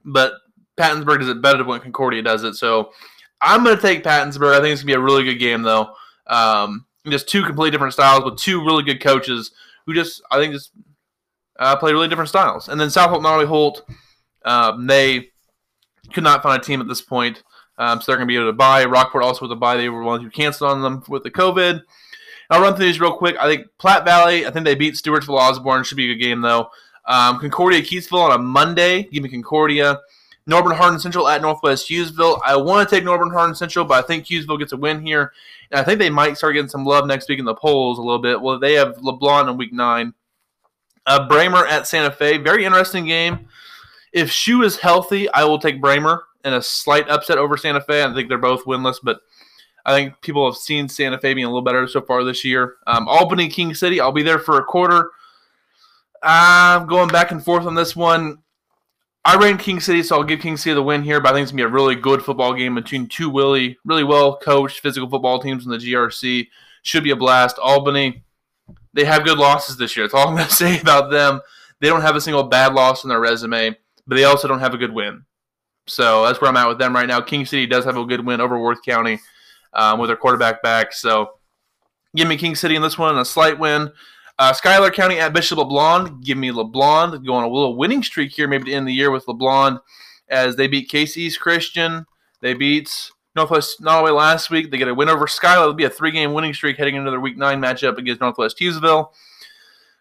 But 0.06 0.34
Pattonsburg 0.78 1.20
does 1.20 1.30
it 1.30 1.42
better 1.42 1.64
when 1.64 1.80
Concordia 1.80 2.22
does 2.22 2.44
it. 2.44 2.54
So 2.54 2.92
I'm 3.42 3.64
going 3.64 3.76
to 3.76 3.82
take 3.82 4.04
Pattonsburg. 4.04 4.54
I 4.54 4.62
think 4.62 4.74
it's 4.74 4.84
going 4.84 4.94
to 4.94 4.94
be 4.94 4.94
a 4.94 5.00
really 5.00 5.24
good 5.24 5.40
game 5.40 5.64
though. 5.64 5.94
Um, 6.28 6.86
just 7.08 7.28
two 7.28 7.44
completely 7.44 7.72
different 7.72 7.94
styles 7.94 8.24
with 8.24 8.38
two 8.38 8.64
really 8.64 8.84
good 8.84 9.02
coaches 9.02 9.52
who 9.86 9.94
just 9.94 10.22
I 10.32 10.38
think 10.38 10.54
just 10.54 10.72
uh, 11.60 11.76
play 11.76 11.92
really 11.92 12.08
different 12.08 12.30
styles. 12.30 12.70
And 12.70 12.80
then 12.80 12.90
South 12.90 13.10
Holt, 13.10 13.48
Holt, 13.48 13.84
um, 14.46 14.88
they 14.88 15.33
could 16.12 16.24
not 16.24 16.44
find 16.44 16.62
a 16.62 16.66
team 16.66 16.82
at 16.82 16.88
this 16.88 17.02
point. 17.02 17.44
Um, 17.78 18.02
so 18.02 18.12
they're 18.12 18.18
going 18.18 18.28
to 18.28 18.32
be 18.32 18.36
able 18.36 18.50
to 18.50 18.54
buy. 18.54 18.86
Rockport 18.86 19.24
also 19.24 19.42
with 19.46 19.52
a 19.52 19.56
buy. 19.56 19.78
They 19.78 19.90
were 19.90 20.04
ones 20.04 20.24
who 20.24 20.30
canceled 20.30 20.72
on 20.72 20.82
them 20.82 21.04
with 21.08 21.24
the 21.24 21.32
COVID. 21.32 21.82
I'll 22.50 22.62
run 22.62 22.76
through 22.76 22.86
these 22.86 23.00
real 23.00 23.18
quick. 23.18 23.36
I 23.40 23.48
think 23.48 23.68
Platte 23.80 24.06
Valley, 24.06 24.46
I 24.46 24.52
think 24.52 24.66
they 24.66 24.76
beat 24.76 24.94
Stewartsville 24.94 25.40
Osborn. 25.40 25.84
Should 25.84 25.98
be 25.98 26.12
a 26.12 26.14
good 26.14 26.22
game, 26.22 26.42
though. 26.42 26.70
Um, 27.06 27.40
Concordia 27.40 27.82
Keytesville 27.82 28.30
on 28.30 28.32
a 28.32 28.38
Monday. 28.38 29.04
Give 29.04 29.24
me 29.24 29.30
Concordia. 29.30 30.00
Norborne 30.50 30.76
Hardin 30.76 31.00
Central 31.00 31.28
at 31.28 31.42
Northwest 31.42 31.90
Hughesville. 31.90 32.42
I 32.46 32.56
want 32.58 32.88
to 32.88 32.96
take 32.96 33.06
Norborne 33.06 33.32
Hardin 33.32 33.56
Central, 33.56 33.86
but 33.86 34.04
I 34.04 34.06
think 34.06 34.26
Hughesville 34.26 34.60
gets 34.60 34.74
a 34.74 34.78
win 34.78 35.06
here. 35.06 35.32
And 35.72 35.80
I 35.80 35.84
think 35.84 36.00
they 36.00 36.10
might 36.10 36.38
start 36.38 36.54
getting 36.54 36.70
some 36.70 36.86
love 36.86 37.08
next 37.08 37.30
week 37.30 37.40
in 37.40 37.46
the 37.46 37.56
polls 37.56 37.98
a 37.98 38.02
little 38.02 38.22
bit. 38.22 38.42
Well, 38.42 38.60
they 38.60 38.74
have 38.74 38.98
LeBlond 38.98 39.50
in 39.50 39.58
week 39.58 39.72
nine. 39.72 40.14
Uh, 41.06 41.28
Braymer 41.28 41.66
at 41.68 41.88
Santa 41.88 42.12
Fe. 42.12 42.38
Very 42.38 42.66
interesting 42.66 43.06
game. 43.06 43.48
If 44.14 44.32
Shu 44.32 44.62
is 44.62 44.78
healthy, 44.78 45.30
I 45.32 45.44
will 45.44 45.60
take 45.60 45.82
Braymer 45.82 46.22
in 46.46 46.54
a 46.54 46.62
slight 46.62 47.10
upset 47.10 47.38
over 47.38 47.58
Santa 47.58 47.82
Fe. 47.82 48.04
I 48.04 48.14
think 48.14 48.30
they're 48.30 48.38
both 48.38 48.66
winless, 48.66 48.98
but 49.02 49.22
I 49.86 49.94
think 49.94 50.22
people 50.22 50.46
have 50.50 50.58
seen 50.58 50.88
Santa 50.88 51.18
Fe 51.18 51.34
being 51.34 51.46
a 51.46 51.50
little 51.50 51.62
better 51.62 51.88
so 51.88 52.02
far 52.02 52.24
this 52.24 52.46
year. 52.46 52.76
Um, 52.88 53.08
Albany, 53.08 53.50
King 53.50 53.74
City, 53.74 54.00
I'll 54.00 54.12
be 54.12 54.24
there 54.24 54.40
for 54.40 54.60
a 54.60 54.64
quarter. 54.64 55.12
I'm 56.22 56.88
going 56.88 57.10
back 57.10 57.32
and 57.32 57.44
forth 57.44 57.66
on 57.66 57.76
this 57.76 57.96
one. 57.96 58.40
I 59.26 59.38
ran 59.38 59.58
King 59.58 59.80
City, 59.80 60.04
so 60.04 60.18
I'll 60.18 60.24
give 60.24 60.42
King 60.42 60.58
City 60.58 60.74
the 60.74 60.84
win 60.84 61.02
here, 61.02 61.20
but 61.20 61.30
I 61.30 61.34
think 61.34 61.44
it's 61.44 61.52
going 61.52 61.64
to 61.64 61.70
be 61.70 61.72
a 61.72 61.74
really 61.74 61.96
good 61.96 62.24
football 62.24 62.54
game 62.54 62.76
between 62.76 63.08
two 63.08 63.32
really, 63.32 63.78
really 63.86 64.04
well 64.04 64.38
coached 64.38 64.80
physical 64.80 65.10
football 65.10 65.40
teams 65.40 65.66
in 65.66 65.72
the 65.72 65.78
GRC. 65.78 66.48
Should 66.82 67.04
be 67.04 67.12
a 67.12 67.16
blast. 67.16 67.58
Albany, 67.58 68.24
they 68.94 69.06
have 69.06 69.24
good 69.24 69.38
losses 69.38 69.78
this 69.78 69.96
year. 69.96 70.06
That's 70.06 70.14
all 70.14 70.28
I'm 70.28 70.36
going 70.36 70.48
to 70.50 70.54
say 70.54 70.80
about 70.80 71.10
them. 71.10 71.42
They 71.80 71.88
don't 71.88 72.02
have 72.02 72.16
a 72.16 72.22
single 72.22 72.44
bad 72.44 72.74
loss 72.74 73.04
in 73.04 73.10
their 73.10 73.20
resume 73.20 73.76
but 74.08 74.16
they 74.16 74.24
also 74.24 74.48
don't 74.48 74.60
have 74.60 74.74
a 74.74 74.78
good 74.78 74.94
win. 74.94 75.26
So 75.88 76.26
that's 76.26 76.40
where 76.40 76.50
I'm 76.50 76.58
at 76.58 76.68
with 76.68 76.80
them 76.80 76.96
right 76.96 77.08
now. 77.08 77.22
King 77.22 77.46
City 77.46 77.66
does 77.66 77.86
have 77.86 77.98
a 77.98 78.06
good 78.06 78.26
win 78.26 78.42
over 78.42 78.58
Worth 78.58 78.82
County 78.84 79.20
um, 79.74 80.00
with 80.00 80.10
their 80.10 80.18
quarterback 80.18 80.64
back. 80.64 80.94
So 80.94 81.32
give 82.16 82.28
me 82.28 82.38
King 82.38 82.56
City 82.56 82.76
in 82.76 82.82
this 82.82 82.98
one, 82.98 83.18
a 83.18 83.26
slight 83.26 83.60
win. 83.60 83.92
Uh, 84.40 84.54
Schuyler 84.54 84.92
County 84.92 85.20
at 85.20 85.34
Bishop 85.34 85.60
LeBlond. 85.60 86.24
Give 86.24 86.38
me 86.38 86.52
LeBlond. 86.52 87.26
Going 87.26 87.44
on 87.44 87.50
a 87.50 87.54
little 87.54 87.76
winning 87.78 88.02
streak 88.02 88.32
here, 88.32 88.48
maybe 88.48 88.66
to 88.66 88.74
end 88.74 88.88
the 88.88 88.94
year 88.94 89.12
with 89.12 89.26
LeBlond 89.26 89.80
as 90.30 90.56
they 90.56 90.68
beat 90.68 90.90
KC 90.90 91.18
East 91.18 91.40
Christian. 91.40 92.06
They 92.42 92.54
beat 92.54 93.12
Northwest 93.36 93.82
Nodaway 93.82 94.16
last 94.16 94.50
week. 94.50 94.72
They 94.72 94.78
get 94.78 94.88
a 94.88 94.94
win 94.94 95.10
over 95.10 95.28
Schuyler. 95.28 95.64
It'll 95.64 95.74
be 95.74 95.84
a 95.84 95.90
three 95.90 96.12
game 96.12 96.34
winning 96.34 96.54
streak 96.54 96.78
heading 96.78 96.96
into 96.96 97.12
their 97.12 97.20
week 97.20 97.38
nine 97.38 97.62
matchup 97.62 97.98
against 97.98 98.22
Northwest 98.22 98.58
Hughesville. 98.60 99.12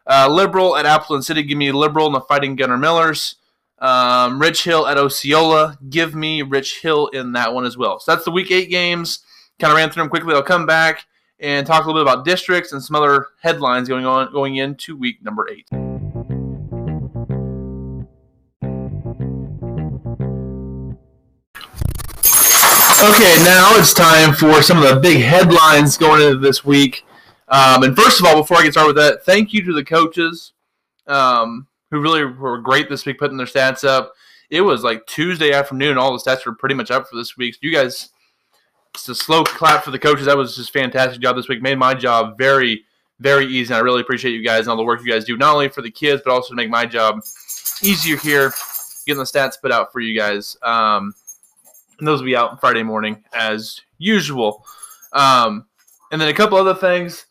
Uh, 0.06 0.28
Liberal 0.28 0.76
at 0.76 0.86
Appleton 0.86 1.22
City. 1.22 1.42
Give 1.42 1.58
me 1.58 1.70
Liberal 1.70 2.06
and 2.06 2.14
the 2.14 2.20
Fighting 2.20 2.56
Gunner 2.56 2.78
Millers. 2.78 3.36
Um, 3.82 4.40
Rich 4.40 4.62
Hill 4.62 4.86
at 4.86 4.96
Osceola. 4.96 5.76
Give 5.90 6.14
me 6.14 6.42
Rich 6.42 6.80
Hill 6.80 7.08
in 7.08 7.32
that 7.32 7.52
one 7.52 7.66
as 7.66 7.76
well. 7.76 7.98
So 7.98 8.12
that's 8.12 8.24
the 8.24 8.30
week 8.30 8.52
eight 8.52 8.70
games. 8.70 9.24
Kind 9.58 9.72
of 9.72 9.76
ran 9.76 9.90
through 9.90 10.04
them 10.04 10.10
quickly. 10.10 10.34
I'll 10.34 10.42
come 10.42 10.66
back 10.66 11.04
and 11.40 11.66
talk 11.66 11.84
a 11.84 11.88
little 11.88 12.04
bit 12.04 12.12
about 12.12 12.24
districts 12.24 12.72
and 12.72 12.80
some 12.80 12.94
other 12.94 13.26
headlines 13.40 13.88
going 13.88 14.06
on 14.06 14.32
going 14.32 14.56
into 14.56 14.96
week 14.96 15.20
number 15.24 15.48
eight. 15.50 15.66
Okay, 23.02 23.34
now 23.42 23.74
it's 23.74 23.92
time 23.92 24.32
for 24.32 24.62
some 24.62 24.80
of 24.80 24.88
the 24.88 25.00
big 25.02 25.22
headlines 25.22 25.98
going 25.98 26.22
into 26.22 26.38
this 26.38 26.64
week. 26.64 27.04
Um, 27.48 27.82
and 27.82 27.96
first 27.96 28.20
of 28.20 28.26
all, 28.26 28.36
before 28.36 28.58
I 28.58 28.62
get 28.62 28.74
started 28.74 28.94
with 28.94 29.04
that, 29.04 29.24
thank 29.24 29.52
you 29.52 29.64
to 29.64 29.72
the 29.72 29.82
coaches 29.82 30.52
um, 31.08 31.66
who 31.92 32.00
really 32.00 32.24
were 32.24 32.58
great 32.58 32.88
this 32.88 33.04
week 33.06 33.18
putting 33.18 33.36
their 33.36 33.46
stats 33.46 33.86
up. 33.86 34.14
It 34.50 34.62
was 34.62 34.82
like 34.82 35.06
Tuesday 35.06 35.52
afternoon, 35.52 35.98
all 35.98 36.12
the 36.12 36.18
stats 36.18 36.44
were 36.44 36.54
pretty 36.54 36.74
much 36.74 36.90
up 36.90 37.06
for 37.06 37.16
this 37.16 37.36
week. 37.36 37.56
You 37.60 37.70
guys, 37.70 38.08
it's 38.94 39.08
a 39.08 39.14
slow 39.14 39.44
clap 39.44 39.84
for 39.84 39.90
the 39.90 39.98
coaches. 39.98 40.26
That 40.26 40.36
was 40.36 40.56
just 40.56 40.72
fantastic 40.72 41.20
job 41.20 41.36
this 41.36 41.48
week. 41.48 41.60
Made 41.62 41.78
my 41.78 41.92
job 41.92 42.38
very, 42.38 42.84
very 43.20 43.46
easy. 43.46 43.72
And 43.72 43.76
I 43.76 43.80
really 43.80 44.00
appreciate 44.00 44.32
you 44.32 44.42
guys 44.42 44.60
and 44.60 44.68
all 44.68 44.76
the 44.76 44.82
work 44.82 45.00
you 45.04 45.12
guys 45.12 45.26
do, 45.26 45.36
not 45.36 45.52
only 45.52 45.68
for 45.68 45.82
the 45.82 45.90
kids, 45.90 46.22
but 46.24 46.32
also 46.32 46.48
to 46.48 46.56
make 46.56 46.70
my 46.70 46.86
job 46.86 47.20
easier 47.82 48.16
here, 48.16 48.52
getting 49.06 49.18
the 49.18 49.24
stats 49.24 49.60
put 49.60 49.70
out 49.70 49.92
for 49.92 50.00
you 50.00 50.18
guys. 50.18 50.56
Um, 50.62 51.14
and 51.98 52.08
those 52.08 52.20
will 52.20 52.26
be 52.26 52.36
out 52.36 52.58
Friday 52.58 52.82
morning 52.82 53.22
as 53.34 53.80
usual. 53.98 54.64
Um, 55.12 55.66
and 56.10 56.18
then 56.20 56.28
a 56.28 56.34
couple 56.34 56.56
other 56.56 56.74
things. 56.74 57.26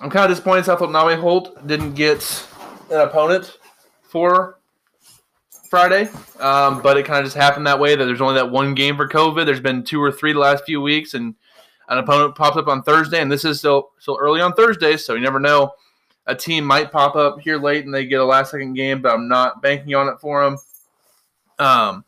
I'm 0.00 0.10
kind 0.10 0.24
of 0.24 0.30
disappointed 0.30 0.64
South 0.64 0.78
Holt 0.78 0.90
Nodaway 0.90 1.18
Holt 1.18 1.66
didn't 1.66 1.94
get 1.94 2.46
an 2.90 3.00
opponent 3.00 3.58
for 4.02 4.58
Friday, 5.68 6.08
um, 6.38 6.80
but 6.82 6.96
it 6.96 7.04
kind 7.04 7.18
of 7.18 7.24
just 7.24 7.36
happened 7.36 7.66
that 7.66 7.80
way 7.80 7.96
that 7.96 8.04
there's 8.04 8.20
only 8.20 8.34
that 8.34 8.50
one 8.50 8.74
game 8.74 8.96
for 8.96 9.08
COVID. 9.08 9.44
There's 9.44 9.60
been 9.60 9.82
two 9.82 10.00
or 10.00 10.12
three 10.12 10.32
the 10.32 10.38
last 10.38 10.64
few 10.64 10.80
weeks, 10.80 11.14
and 11.14 11.34
an 11.88 11.98
opponent 11.98 12.36
popped 12.36 12.56
up 12.56 12.68
on 12.68 12.82
Thursday, 12.82 13.20
and 13.20 13.30
this 13.30 13.44
is 13.44 13.58
still 13.58 13.90
still 13.98 14.18
early 14.20 14.40
on 14.40 14.52
Thursday, 14.52 14.96
so 14.96 15.14
you 15.14 15.20
never 15.20 15.40
know. 15.40 15.72
A 16.26 16.34
team 16.34 16.64
might 16.64 16.92
pop 16.92 17.16
up 17.16 17.40
here 17.40 17.56
late 17.56 17.86
and 17.86 17.94
they 17.94 18.04
get 18.04 18.20
a 18.20 18.24
last 18.24 18.50
second 18.50 18.74
game, 18.74 19.00
but 19.00 19.14
I'm 19.14 19.28
not 19.28 19.62
banking 19.62 19.94
on 19.94 20.08
it 20.08 20.20
for 20.20 20.44
them. 20.44 20.58
Um, 21.58 22.04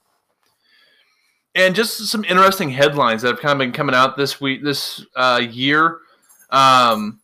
and 1.54 1.74
just 1.74 2.06
some 2.06 2.24
interesting 2.24 2.68
headlines 2.68 3.22
that 3.22 3.28
have 3.28 3.40
kind 3.40 3.52
of 3.52 3.58
been 3.58 3.72
coming 3.72 3.94
out 3.94 4.18
this 4.18 4.38
week, 4.38 4.62
this 4.62 5.04
uh, 5.16 5.40
year. 5.50 6.00
Um, 6.50 7.19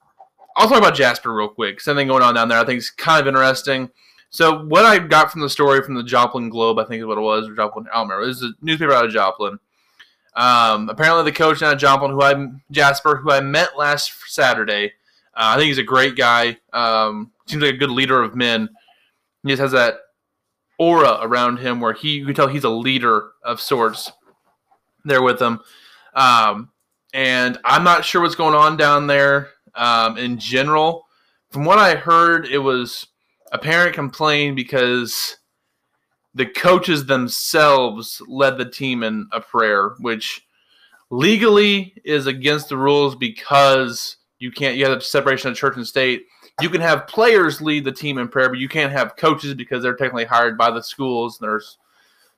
I'll 0.57 0.69
talk 0.69 0.79
about 0.79 0.95
Jasper 0.95 1.35
real 1.35 1.49
quick. 1.49 1.81
Something 1.81 2.09
going 2.09 2.23
on 2.23 2.35
down 2.35 2.49
there 2.49 2.59
I 2.59 2.65
think 2.65 2.79
is 2.79 2.91
kind 2.91 3.21
of 3.21 3.27
interesting. 3.29 3.91
So 4.31 4.65
what 4.65 4.85
I 4.85 4.99
got 4.99 5.31
from 5.31 5.43
the 5.43 5.51
story 5.51 5.83
from 5.83 5.95
the 5.95 6.03
Joplin 6.03 6.49
Globe, 6.49 6.79
I 6.79 6.85
think 6.85 7.01
is 7.01 7.07
what 7.07 7.19
it 7.19 7.23
was, 7.23 7.49
or 7.49 7.55
Joplin, 7.55 7.87
I 7.93 7.97
don't 7.97 8.09
remember. 8.09 8.25
It 8.25 8.29
was 8.29 8.43
a 8.43 8.53
newspaper 8.61 8.93
out 8.93 9.05
of 9.05 9.13
Joplin. 9.13 9.59
Um, 10.35 10.89
apparently, 10.91 11.25
the 11.25 11.37
coach 11.37 11.63
out 11.63 11.75
of 11.75 11.79
Joplin, 11.79 12.11
who 12.11 12.23
I 12.23 12.49
Jasper, 12.71 13.17
who 13.17 13.31
I 13.31 13.41
met 13.41 13.79
last 13.79 14.13
Saturday, 14.27 14.93
uh, 15.35 15.55
I 15.55 15.57
think 15.57 15.69
he's 15.69 15.79
a 15.79 15.83
great 15.83 16.17
guy. 16.17 16.59
Um, 16.73 17.33
seems 17.47 17.63
like 17.63 17.75
a 17.75 17.79
good 17.79 17.91
leader 17.91 18.23
of 18.23 18.35
men. 18.35 18.69
He 19.43 19.51
just 19.51 19.61
has 19.61 19.73
that 19.73 20.01
aura 20.79 21.19
around 21.23 21.59
him 21.59 21.81
where 21.81 21.93
he 21.95 22.17
you 22.19 22.27
can 22.27 22.35
tell 22.35 22.49
he's 22.49 22.65
a 22.65 22.69
leader 22.69 23.31
of 23.43 23.61
sorts 23.61 24.13
there 25.05 25.23
with 25.23 25.41
him, 25.41 25.61
Um, 26.15 26.71
and 27.15 27.59
I'm 27.65 27.85
not 27.85 28.05
sure 28.05 28.21
what's 28.21 28.35
going 28.35 28.55
on 28.55 28.77
down 28.77 29.07
there 29.07 29.51
um, 29.77 30.19
in 30.19 30.39
general. 30.39 31.07
From 31.51 31.65
what 31.65 31.79
I 31.79 31.95
heard, 31.95 32.47
it 32.47 32.59
was 32.59 33.07
a 33.53 33.59
parent 33.59 33.95
complained 33.95 34.57
because 34.57 35.37
the 36.35 36.47
coaches 36.47 37.07
themselves 37.07 38.21
led 38.27 38.59
the 38.59 38.69
team 38.69 39.03
in 39.03 39.29
a 39.33 39.41
prayer, 39.41 39.95
which 40.01 40.47
legally 41.11 41.95
is 42.05 42.27
against 42.27 42.69
the 42.69 42.77
rules 42.77 43.15
because 43.15 44.17
you 44.39 44.51
can't 44.51 44.77
you 44.77 44.85
have 44.85 44.99
a 44.99 45.01
separation 45.01 45.51
of 45.51 45.57
church 45.57 45.77
and 45.77 45.87
state 45.87 46.27
you 46.63 46.71
can 46.71 46.81
have 46.81 47.07
players 47.07 47.61
lead 47.61 47.85
the 47.85 47.93
team 47.93 48.19
in 48.19 48.29
prayer, 48.29 48.49
but 48.49 48.59
you 48.59 48.69
can't 48.69 48.93
have 48.93 49.17
coaches 49.17 49.55
because 49.55 49.83
they're 49.83 49.95
technically 49.95 50.25
hired 50.25 50.57
by 50.57 50.71
the 50.71 50.83
schools. 50.83 51.39
There's 51.39 51.77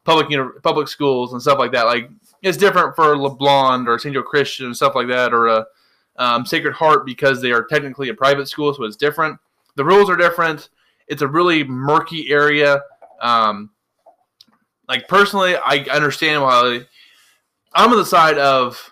public 0.04 0.28
you 0.30 0.36
know, 0.36 0.52
public 0.62 0.88
schools 0.88 1.32
and 1.32 1.40
stuff 1.40 1.58
like 1.58 1.72
that. 1.72 1.86
Like 1.86 2.10
it's 2.42 2.58
different 2.58 2.96
for 2.96 3.14
LeBlond 3.14 3.86
or 3.86 3.98
St. 3.98 4.14
Joe 4.14 4.22
Christian 4.22 4.66
and 4.66 4.76
stuff 4.76 4.94
like 4.96 5.08
that, 5.08 5.32
or 5.32 5.46
a 5.46 5.66
um, 6.18 6.44
Sacred 6.44 6.74
Heart 6.74 7.06
because 7.06 7.40
they 7.40 7.52
are 7.52 7.64
technically 7.64 8.10
a 8.10 8.14
private 8.14 8.48
school, 8.48 8.74
so 8.74 8.84
it's 8.84 8.96
different. 8.96 9.38
The 9.76 9.84
rules 9.84 10.10
are 10.10 10.16
different. 10.16 10.68
It's 11.06 11.22
a 11.22 11.28
really 11.28 11.64
murky 11.64 12.30
area. 12.30 12.82
Um, 13.20 13.70
like 14.88 15.08
personally, 15.08 15.56
I 15.56 15.86
understand 15.90 16.42
why 16.42 16.82
I'm 17.74 17.90
on 17.90 17.96
the 17.96 18.04
side 18.04 18.38
of 18.38 18.90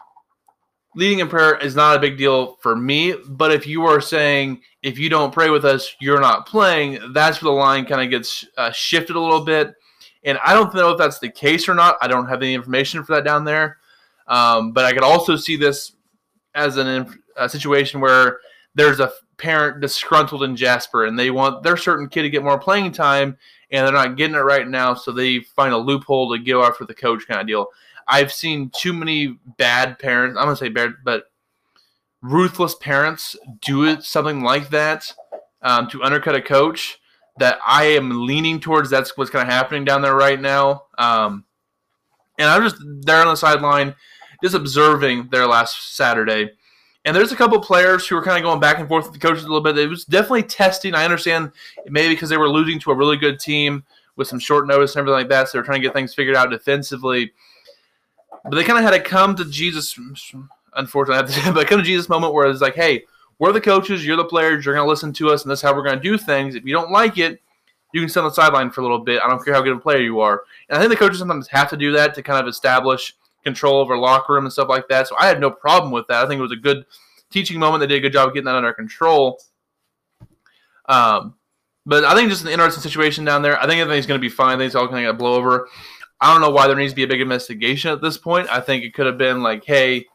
leading 0.97 1.19
in 1.19 1.29
prayer 1.29 1.57
is 1.59 1.77
not 1.77 1.97
a 1.97 2.01
big 2.01 2.17
deal 2.17 2.57
for 2.61 2.75
me. 2.75 3.15
But 3.29 3.53
if 3.53 3.67
you 3.67 3.85
are 3.85 4.01
saying 4.01 4.63
if 4.83 4.99
you 4.99 5.09
don't 5.09 5.33
pray 5.33 5.51
with 5.51 5.65
us, 5.65 5.95
you're 6.01 6.21
not 6.21 6.47
playing, 6.47 7.13
that's 7.13 7.43
where 7.43 7.53
the 7.53 7.59
line 7.59 7.85
kind 7.85 8.03
of 8.03 8.11
gets 8.11 8.45
uh, 8.57 8.73
shifted 8.73 9.15
a 9.15 9.21
little 9.21 9.45
bit. 9.45 9.75
And 10.25 10.39
I 10.45 10.55
don't 10.55 10.75
know 10.75 10.91
if 10.91 10.99
that's 10.99 11.19
the 11.19 11.31
case 11.31 11.69
or 11.69 11.75
not. 11.75 11.97
I 12.01 12.09
don't 12.09 12.29
have 12.29 12.43
any 12.43 12.55
information 12.55 13.05
for 13.05 13.15
that 13.15 13.25
down 13.25 13.45
there. 13.45 13.79
Um, 14.27 14.73
but 14.73 14.85
I 14.85 14.93
could 14.93 15.05
also 15.05 15.37
see 15.37 15.57
this 15.57 15.93
as 16.57 16.77
an, 16.77 17.23
a 17.37 17.49
situation 17.49 18.01
where 18.01 18.41
there's 18.75 18.99
a 18.99 19.13
parent 19.37 19.81
disgruntled 19.81 20.43
in 20.43 20.57
Jasper 20.57 21.05
and 21.05 21.19
they 21.19 21.31
want 21.31 21.63
their 21.63 21.77
certain 21.77 22.09
kid 22.09 22.23
to 22.23 22.31
get 22.31 22.43
more 22.43 22.59
playing 22.59 22.91
time 22.91 23.37
and 23.71 23.87
they're 23.87 23.93
not 23.93 24.17
getting 24.17 24.37
it 24.37 24.41
right 24.41 24.67
now, 24.67 24.95
so 24.95 25.13
they 25.13 25.41
find 25.41 25.73
a 25.73 25.79
loophole 25.79 26.33
to 26.33 26.43
go 26.43 26.65
after 26.65 26.85
the 26.85 26.95
coach 26.95 27.27
kind 27.27 27.41
of 27.41 27.47
deal. 27.47 27.67
I've 28.09 28.33
seen 28.33 28.71
too 28.71 28.93
many 28.93 29.39
bad 29.59 29.99
parents. 29.99 30.39
I'm 30.39 30.45
gonna 30.45 30.57
say 30.57 30.69
bad, 30.69 30.95
but 31.05 31.31
ruthless 32.23 32.75
parents 32.77 33.37
do 33.61 33.85
it 33.85 34.05
something 34.05 34.43
like 34.43 34.71
that 34.71 35.13
um, 35.63 35.89
to 35.91 36.03
undercut 36.03 36.35
a 36.35 36.43
coach. 36.43 37.01
That 37.39 37.59
I 37.67 37.85
am 37.85 38.27
leaning 38.27 38.61
towards. 38.61 38.89
That's 38.89 39.15
what's 39.15 39.31
kind 39.31 39.47
of 39.47 39.53
happening 39.53 39.85
down 39.85 40.01
there 40.01 40.15
right 40.17 40.41
now. 40.41 40.85
Um, 40.97 41.45
and 42.39 42.49
I'm 42.49 42.63
just 42.63 42.77
there 43.03 43.21
on 43.21 43.27
the 43.27 43.37
sideline, 43.37 43.95
just 44.43 44.55
observing 44.55 45.29
their 45.29 45.47
last 45.47 45.97
Saturday. 45.97 46.51
And 47.05 47.15
there's 47.15 47.33
a 47.33 47.37
couple 47.37 47.61
players 47.61 48.07
who 48.07 48.17
were 48.17 48.23
kind 48.23 48.37
of 48.37 48.43
going 48.43 48.59
back 48.59 48.81
and 48.81 48.89
forth 48.89 49.05
with 49.05 49.15
the 49.15 49.21
coaches 49.21 49.45
a 49.45 49.47
little 49.47 49.63
bit. 49.63 49.79
It 49.79 49.89
was 49.89 50.05
definitely 50.05 50.43
testing. 50.43 50.95
I 50.95 51.05
understand 51.05 51.53
maybe 51.87 52.15
because 52.15 52.29
they 52.29 52.37
were 52.37 52.49
losing 52.49 52.81
to 52.81 52.91
a 52.91 52.97
really 52.97 53.17
good 53.17 53.39
team 53.39 53.85
with 54.17 54.27
some 54.27 54.41
short 54.41 54.67
notice 54.67 54.95
and 54.95 55.01
everything 55.01 55.21
like 55.21 55.29
that. 55.29 55.49
So 55.49 55.59
they're 55.59 55.65
trying 55.65 55.81
to 55.81 55.87
get 55.87 55.95
things 55.95 56.15
figured 56.15 56.35
out 56.35 56.51
defensively. 56.51 57.33
But 58.45 58.57
they 58.57 58.65
kind 58.65 58.79
of 58.79 58.85
had 58.85 58.91
to 58.91 59.09
come 59.09 59.37
to 59.37 59.45
Jesus, 59.45 59.99
unfortunately, 60.75 61.33
say, 61.33 61.53
but 61.53 61.67
come 61.69 61.79
to 61.79 61.85
Jesus 61.85 62.09
moment 62.09 62.35
where 62.35 62.47
it's 62.47 62.61
like, 62.61 62.75
hey, 62.75 63.05
we're 63.39 63.53
the 63.53 63.61
coaches, 63.61 64.05
you're 64.05 64.17
the 64.17 64.25
players, 64.25 64.65
you're 64.65 64.75
going 64.75 64.85
to 64.85 64.89
listen 64.89 65.13
to 65.13 65.29
us, 65.29 65.43
and 65.43 65.51
this 65.51 65.59
is 65.59 65.63
how 65.63 65.75
we're 65.75 65.85
going 65.85 65.97
to 65.97 66.03
do 66.03 66.17
things. 66.17 66.55
If 66.55 66.65
you 66.65 66.73
don't 66.73 66.91
like 66.91 67.19
it, 67.19 67.41
you 67.93 68.01
can 68.01 68.09
sit 68.09 68.21
on 68.21 68.27
the 68.27 68.35
sideline 68.35 68.71
for 68.71 68.81
a 68.81 68.85
little 68.85 68.99
bit. 68.99 69.23
I 69.23 69.29
don't 69.29 69.45
care 69.45 69.55
how 69.55 69.63
good 69.63 69.77
a 69.77 69.81
player 69.81 70.01
you 70.01 70.21
are. 70.21 70.43
And 70.69 70.77
I 70.77 70.81
think 70.81 70.91
the 70.91 70.97
coaches 70.97 71.19
sometimes 71.19 71.49
have 71.49 71.71
to 71.71 71.77
do 71.77 71.93
that 71.93 72.15
to 72.15 72.23
kind 72.23 72.41
of 72.41 72.49
establish 72.49 73.15
control 73.47 73.81
over 73.81 73.97
locker 73.97 74.35
room 74.35 74.45
and 74.45 74.53
stuff 74.53 74.69
like 74.69 74.89
that. 74.89 75.09
So 75.09 75.17
I 75.19 75.27
had 75.27 75.41
no 75.41 75.51
problem 75.51 75.93
with 75.93 76.07
that. 76.09 76.25
I 76.25 76.29
think 76.29 76.39
it 76.39 76.43
was 76.43 76.53
a 76.53 76.57
good 76.57 76.85
teaching 77.31 77.59
moment. 77.59 77.81
They 77.81 77.87
did 77.87 77.99
a 77.99 78.01
good 78.01 78.13
job 78.13 78.29
of 78.29 78.35
getting 78.35 78.47
that 78.47 78.57
under 78.57 78.73
control. 78.73 79.41
Um, 80.89 81.35
but 81.87 82.05
I 82.05 82.15
think 82.15 82.29
just 82.29 82.45
an 82.45 82.51
interesting 82.51 82.83
situation 82.83 83.25
down 83.25 83.43
there. 83.43 83.59
I 83.59 83.67
think 83.67 83.81
everything's 83.81 84.07
going 84.07 84.21
to 84.21 84.25
be 84.25 84.29
fine. 84.29 84.57
I 84.57 84.59
think 84.59 84.67
it's 84.67 84.75
all 84.75 84.89
going 84.89 85.05
to 85.05 85.13
blow 85.13 85.35
over. 85.35 85.69
I 86.21 86.33
don't 86.33 86.41
know 86.41 86.51
why 86.51 86.67
there 86.67 86.77
needs 86.77 86.93
to 86.93 86.97
be 86.97 87.05
a 87.05 87.09
big 87.09 87.21
investigation 87.21 87.93
at 87.93 88.03
this 88.03 88.19
point. 88.19 88.49
I 88.51 88.61
think 88.61 88.85
it 88.85 88.95
could 88.95 89.07
have 89.07 89.19
been 89.19 89.43
like, 89.43 89.65
hey, 89.65 90.07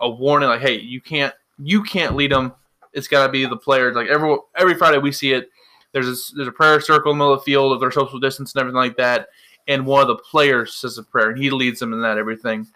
a 0.00 0.10
warning, 0.10 0.48
like, 0.48 0.60
hey, 0.60 0.78
you 0.78 1.00
can't 1.00 1.32
you 1.58 1.82
can't 1.82 2.16
lead 2.16 2.32
them. 2.32 2.52
It's 2.92 3.08
got 3.08 3.26
to 3.26 3.32
be 3.32 3.46
the 3.46 3.56
players. 3.56 3.94
Like 3.94 4.08
every 4.08 4.36
every 4.56 4.74
Friday 4.74 4.98
we 4.98 5.12
see 5.12 5.32
it. 5.32 5.48
There's 5.92 6.08
a, 6.08 6.34
there's 6.34 6.48
a 6.48 6.52
prayer 6.52 6.80
circle 6.80 7.12
in 7.12 7.18
the 7.18 7.22
middle 7.24 7.34
of 7.34 7.40
the 7.40 7.44
field 7.44 7.72
of 7.72 7.80
their 7.80 7.90
social 7.90 8.18
distance 8.18 8.54
and 8.54 8.60
everything 8.60 8.76
like 8.76 8.96
that. 8.96 9.28
And 9.68 9.86
one 9.86 10.02
of 10.02 10.08
the 10.08 10.16
players 10.16 10.74
says 10.74 10.98
a 10.98 11.02
prayer, 11.02 11.30
and 11.30 11.42
he 11.42 11.50
leads 11.50 11.80
them 11.80 11.92
in 11.92 12.00
that 12.02 12.18
everything. 12.18 12.66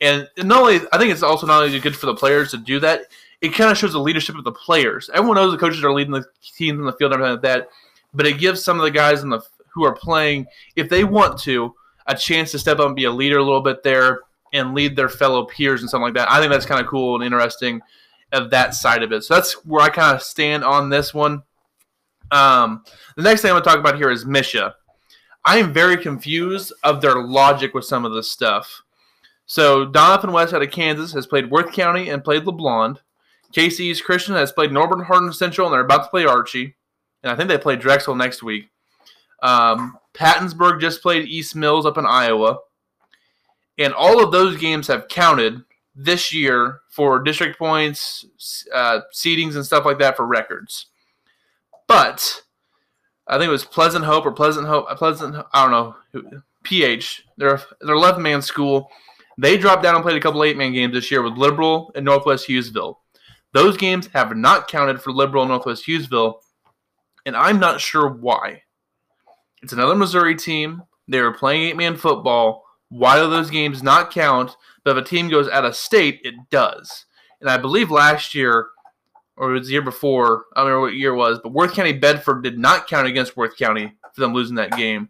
And 0.00 0.28
not 0.38 0.60
only, 0.60 0.80
I 0.92 0.98
think 0.98 1.12
it's 1.12 1.22
also 1.22 1.46
not 1.46 1.62
only 1.62 1.78
good 1.80 1.96
for 1.96 2.06
the 2.06 2.14
players 2.14 2.50
to 2.52 2.56
do 2.56 2.80
that. 2.80 3.02
It 3.40 3.54
kind 3.54 3.70
of 3.70 3.78
shows 3.78 3.92
the 3.92 3.98
leadership 3.98 4.36
of 4.36 4.44
the 4.44 4.52
players. 4.52 5.10
Everyone 5.12 5.36
knows 5.36 5.50
the 5.50 5.58
coaches 5.58 5.82
are 5.82 5.92
leading 5.92 6.12
the 6.12 6.24
teams 6.56 6.78
in 6.78 6.84
the 6.84 6.92
field 6.92 7.12
and 7.12 7.22
everything 7.22 7.36
like 7.36 7.42
that. 7.42 7.68
But 8.14 8.26
it 8.26 8.38
gives 8.38 8.62
some 8.62 8.78
of 8.78 8.82
the 8.82 8.90
guys 8.90 9.22
in 9.22 9.30
the 9.30 9.40
who 9.72 9.84
are 9.84 9.94
playing, 9.94 10.46
if 10.76 10.88
they 10.88 11.04
want 11.04 11.38
to, 11.40 11.74
a 12.06 12.14
chance 12.14 12.50
to 12.50 12.58
step 12.58 12.80
up 12.80 12.86
and 12.86 12.96
be 12.96 13.04
a 13.04 13.10
leader 13.10 13.38
a 13.38 13.42
little 13.42 13.60
bit 13.60 13.82
there 13.82 14.20
and 14.52 14.74
lead 14.74 14.96
their 14.96 15.08
fellow 15.08 15.44
peers 15.44 15.80
and 15.80 15.88
something 15.88 16.04
like 16.04 16.14
that. 16.14 16.30
I 16.30 16.40
think 16.40 16.50
that's 16.50 16.66
kind 16.66 16.80
of 16.80 16.86
cool 16.86 17.14
and 17.14 17.24
interesting. 17.24 17.80
of 18.32 18.50
that 18.50 18.74
side 18.74 19.02
of 19.02 19.12
it. 19.12 19.24
So 19.24 19.34
that's 19.34 19.64
where 19.64 19.82
I 19.82 19.88
kind 19.88 20.14
of 20.14 20.22
stand 20.22 20.64
on 20.64 20.88
this 20.88 21.12
one. 21.12 21.42
Um, 22.30 22.84
the 23.16 23.22
next 23.22 23.42
thing 23.42 23.50
I'm 23.50 23.54
going 23.54 23.64
to 23.64 23.68
talk 23.68 23.78
about 23.78 23.96
here 23.96 24.10
is 24.10 24.24
MSHSAA. 24.24 24.74
I 25.44 25.58
am 25.58 25.72
very 25.72 25.96
confused 25.96 26.72
of 26.84 27.00
their 27.00 27.22
logic 27.22 27.74
with 27.74 27.84
some 27.84 28.04
of 28.04 28.12
this 28.12 28.30
stuff. 28.30 28.82
So 29.46 29.86
Doniphan 29.86 30.32
West 30.32 30.54
out 30.54 30.62
of 30.62 30.70
Kansas 30.70 31.12
has 31.12 31.26
played 31.26 31.50
Worth 31.50 31.72
County 31.72 32.08
and 32.08 32.22
played 32.22 32.44
LeBlond. 32.44 32.98
KC 33.52 33.80
East 33.80 34.04
Christian 34.04 34.34
has 34.34 34.52
played 34.52 34.70
Norborne 34.70 35.06
Hardin 35.06 35.32
Central 35.32 35.66
and 35.66 35.74
they're 35.74 35.80
about 35.80 36.04
to 36.04 36.10
play 36.10 36.24
Archie. 36.24 36.76
And 37.22 37.32
I 37.32 37.36
think 37.36 37.48
they 37.48 37.58
play 37.58 37.76
Drexel 37.76 38.14
next 38.14 38.42
week. 38.42 38.70
Um, 39.42 39.98
Pattonsburg 40.14 40.80
just 40.80 41.02
played 41.02 41.26
East 41.26 41.56
Mills 41.56 41.86
up 41.86 41.98
in 41.98 42.06
Iowa. 42.06 42.58
And 43.78 43.94
all 43.94 44.22
of 44.22 44.30
those 44.30 44.56
games 44.56 44.86
have 44.86 45.08
counted 45.08 45.62
this 45.94 46.32
year 46.32 46.80
for 46.88 47.18
district 47.18 47.58
points, 47.58 48.24
uh, 48.74 49.00
seedings, 49.12 49.56
and 49.56 49.64
stuff 49.64 49.84
like 49.84 49.98
that 49.98 50.16
for 50.16 50.26
records. 50.26 50.86
But 51.86 52.42
I 53.30 53.38
think 53.38 53.48
it 53.48 53.52
was 53.52 53.64
Pleasant 53.64 54.04
Hope 54.04 54.26
or 54.26 54.32
Pleasant 54.32 54.66
Hope, 54.66 54.86
uh, 54.90 54.96
Pleasant, 54.96 55.36
I 55.52 55.62
don't 55.62 55.70
know, 55.70 56.34
PH. 56.64 57.24
They're 57.36 57.60
they're 57.80 57.94
11 57.94 58.20
man 58.20 58.42
school. 58.42 58.90
They 59.38 59.56
dropped 59.56 59.84
down 59.84 59.94
and 59.94 60.02
played 60.02 60.16
a 60.16 60.20
couple 60.20 60.42
eight 60.42 60.56
man 60.56 60.72
games 60.72 60.92
this 60.92 61.10
year 61.10 61.22
with 61.22 61.38
Liberal 61.38 61.92
and 61.94 62.04
Northwest 62.04 62.48
Hughesville. 62.48 62.96
Those 63.52 63.76
games 63.76 64.08
have 64.08 64.36
not 64.36 64.68
counted 64.68 65.00
for 65.00 65.12
Liberal 65.12 65.44
and 65.44 65.50
Northwest 65.50 65.86
Hughesville, 65.86 66.34
and 67.24 67.36
I'm 67.36 67.60
not 67.60 67.80
sure 67.80 68.08
why. 68.08 68.62
It's 69.62 69.72
another 69.72 69.94
Missouri 69.94 70.34
team. 70.34 70.82
They 71.06 71.20
were 71.20 71.32
playing 71.32 71.62
eight 71.62 71.76
man 71.76 71.96
football. 71.96 72.64
Why 72.88 73.20
do 73.20 73.30
those 73.30 73.50
games 73.50 73.82
not 73.82 74.10
count? 74.10 74.56
But 74.84 74.96
if 74.96 75.04
a 75.04 75.08
team 75.08 75.28
goes 75.28 75.48
out 75.48 75.64
of 75.64 75.76
state, 75.76 76.20
it 76.24 76.34
does. 76.50 77.06
And 77.40 77.48
I 77.48 77.58
believe 77.58 77.92
last 77.92 78.34
year, 78.34 78.70
or 79.40 79.50
it 79.50 79.58
was 79.58 79.68
the 79.68 79.72
year 79.72 79.82
before, 79.82 80.44
I 80.54 80.60
don't 80.60 80.66
remember 80.66 80.86
what 80.86 80.94
year 80.94 81.14
it 81.14 81.16
was, 81.16 81.40
but 81.42 81.54
Worth 81.54 81.72
County 81.72 81.94
Bedford 81.94 82.42
did 82.42 82.58
not 82.58 82.86
count 82.86 83.08
against 83.08 83.38
Worth 83.38 83.56
County 83.56 83.94
for 84.12 84.20
them 84.20 84.34
losing 84.34 84.56
that 84.56 84.76
game. 84.76 85.08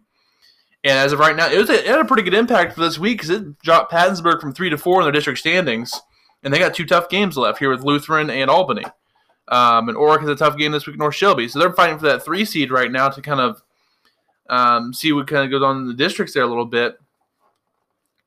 And 0.84 0.96
as 0.96 1.12
of 1.12 1.18
right 1.18 1.34
now, 1.34 1.50
it 1.50 1.58
was 1.58 1.68
a, 1.68 1.80
it 1.80 1.87
had 1.87 1.99
a 1.99 2.04
pretty 2.04 2.22
good 2.22 2.34
impact 2.34 2.75
for 2.75 2.80
this 2.80 2.96
week 2.96 3.18
because 3.18 3.30
it 3.30 3.58
dropped 3.58 3.92
Pattonsburg 3.92 4.40
from 4.40 4.54
three 4.54 4.70
to 4.70 4.78
four 4.78 5.00
in 5.00 5.04
their 5.04 5.12
district 5.12 5.40
standings, 5.40 6.00
and 6.44 6.54
they 6.54 6.60
got 6.60 6.75
two 6.75 6.87
tough 6.87 7.08
games 7.08 7.37
left 7.37 7.58
here 7.58 7.70
with 7.70 7.82
Lutheran 7.82 8.30
and 8.30 8.49
Albany. 8.49 8.84
Um, 9.49 9.88
and 9.88 9.99
Orrick 9.99 10.20
has 10.20 10.28
a 10.28 10.37
tough 10.37 10.56
game 10.56 10.70
this 10.70 10.87
week, 10.87 10.96
North 10.96 11.16
Shelby. 11.16 11.49
So 11.49 11.58
they're 11.58 11.72
fighting 11.72 11.99
for 11.99 12.06
that 12.06 12.25
three 12.25 12.44
seed 12.44 12.70
right 12.70 12.90
now 12.90 13.08
to 13.08 13.20
kind 13.20 13.40
of 13.40 13.62
um, 14.49 14.94
see 14.94 15.12
what 15.12 15.26
kind 15.26 15.44
of 15.44 15.50
goes 15.50 15.66
on 15.66 15.78
in 15.78 15.87
the 15.88 15.94
districts 15.94 16.34
there 16.34 16.44
a 16.44 16.46
little 16.46 16.66
bit. 16.66 16.99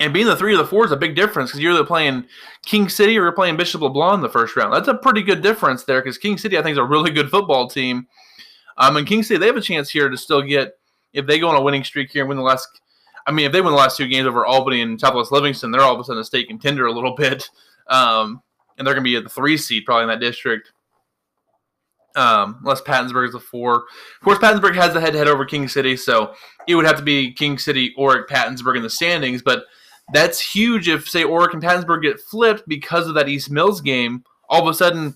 And 0.03 0.13
being 0.13 0.25
the 0.25 0.35
three 0.35 0.53
or 0.53 0.57
the 0.57 0.65
four 0.65 0.83
is 0.83 0.91
a 0.91 0.97
big 0.97 1.15
difference 1.15 1.49
because 1.49 1.61
you're 1.61 1.71
either 1.71 1.85
playing 1.85 2.25
King 2.65 2.89
City 2.89 3.17
or 3.17 3.23
you're 3.23 3.31
playing 3.31 3.55
Bishop 3.55 3.79
LeBlond 3.79 4.15
in 4.15 4.21
the 4.21 4.27
first 4.27 4.53
round. 4.57 4.73
That's 4.73 4.89
a 4.89 4.95
pretty 4.95 5.23
good 5.23 5.41
difference 5.41 5.85
there 5.85 6.01
because 6.01 6.17
King 6.17 6.37
City, 6.37 6.57
I 6.57 6.61
think, 6.61 6.73
is 6.73 6.77
a 6.77 6.83
really 6.83 7.09
good 7.09 7.29
football 7.29 7.69
team. 7.69 8.07
Um, 8.77 8.97
and 8.97 9.07
King 9.07 9.23
City, 9.23 9.37
they 9.37 9.45
have 9.47 9.55
a 9.55 9.61
chance 9.61 9.89
here 9.89 10.09
to 10.09 10.17
still 10.17 10.41
get, 10.41 10.73
if 11.13 11.25
they 11.25 11.39
go 11.39 11.47
on 11.47 11.55
a 11.55 11.61
winning 11.61 11.85
streak 11.85 12.11
here 12.11 12.23
and 12.23 12.27
win 12.27 12.37
the 12.37 12.43
last, 12.43 12.67
I 13.25 13.31
mean, 13.31 13.45
if 13.45 13.53
they 13.53 13.61
win 13.61 13.71
the 13.71 13.77
last 13.77 13.95
two 13.95 14.09
games 14.09 14.27
over 14.27 14.45
Albany 14.45 14.81
and 14.81 14.99
Southwest 14.99 15.31
Livingston, 15.31 15.71
they're 15.71 15.81
all 15.81 15.93
of 15.93 16.01
a 16.01 16.03
sudden 16.03 16.19
a 16.19 16.25
state 16.25 16.49
contender 16.49 16.85
a 16.85 16.91
little 16.91 17.15
bit. 17.17 17.49
Um, 17.87 18.41
and 18.77 18.85
they're 18.85 18.95
going 18.95 19.05
to 19.05 19.09
be 19.09 19.15
at 19.15 19.23
the 19.23 19.29
three 19.29 19.55
seed 19.55 19.85
probably 19.85 20.03
in 20.03 20.09
that 20.09 20.19
district. 20.19 20.73
Um, 22.17 22.57
unless 22.61 22.81
Pattonsburg 22.81 23.29
is 23.29 23.35
a 23.35 23.39
four. 23.39 23.75
Of 23.75 24.21
course, 24.21 24.37
Pattonsburg 24.37 24.75
has 24.75 24.93
the 24.93 24.99
head 24.99 25.13
to 25.13 25.17
head 25.17 25.29
over 25.29 25.45
King 25.45 25.69
City, 25.69 25.95
so 25.95 26.33
it 26.67 26.75
would 26.75 26.85
have 26.85 26.97
to 26.97 27.03
be 27.03 27.31
King 27.31 27.57
City 27.57 27.93
or 27.97 28.27
Pattonsburg 28.27 28.75
in 28.75 28.83
the 28.83 28.89
standings. 28.89 29.41
But 29.41 29.63
that's 30.11 30.39
huge 30.39 30.89
if, 30.89 31.07
say, 31.07 31.23
Orrick 31.23 31.53
and 31.53 31.63
Pattonsburg 31.63 32.01
get 32.01 32.19
flipped 32.19 32.67
because 32.67 33.07
of 33.07 33.15
that 33.15 33.29
East 33.29 33.49
Mills 33.49 33.79
game. 33.79 34.23
All 34.49 34.61
of 34.61 34.67
a 34.67 34.73
sudden, 34.73 35.13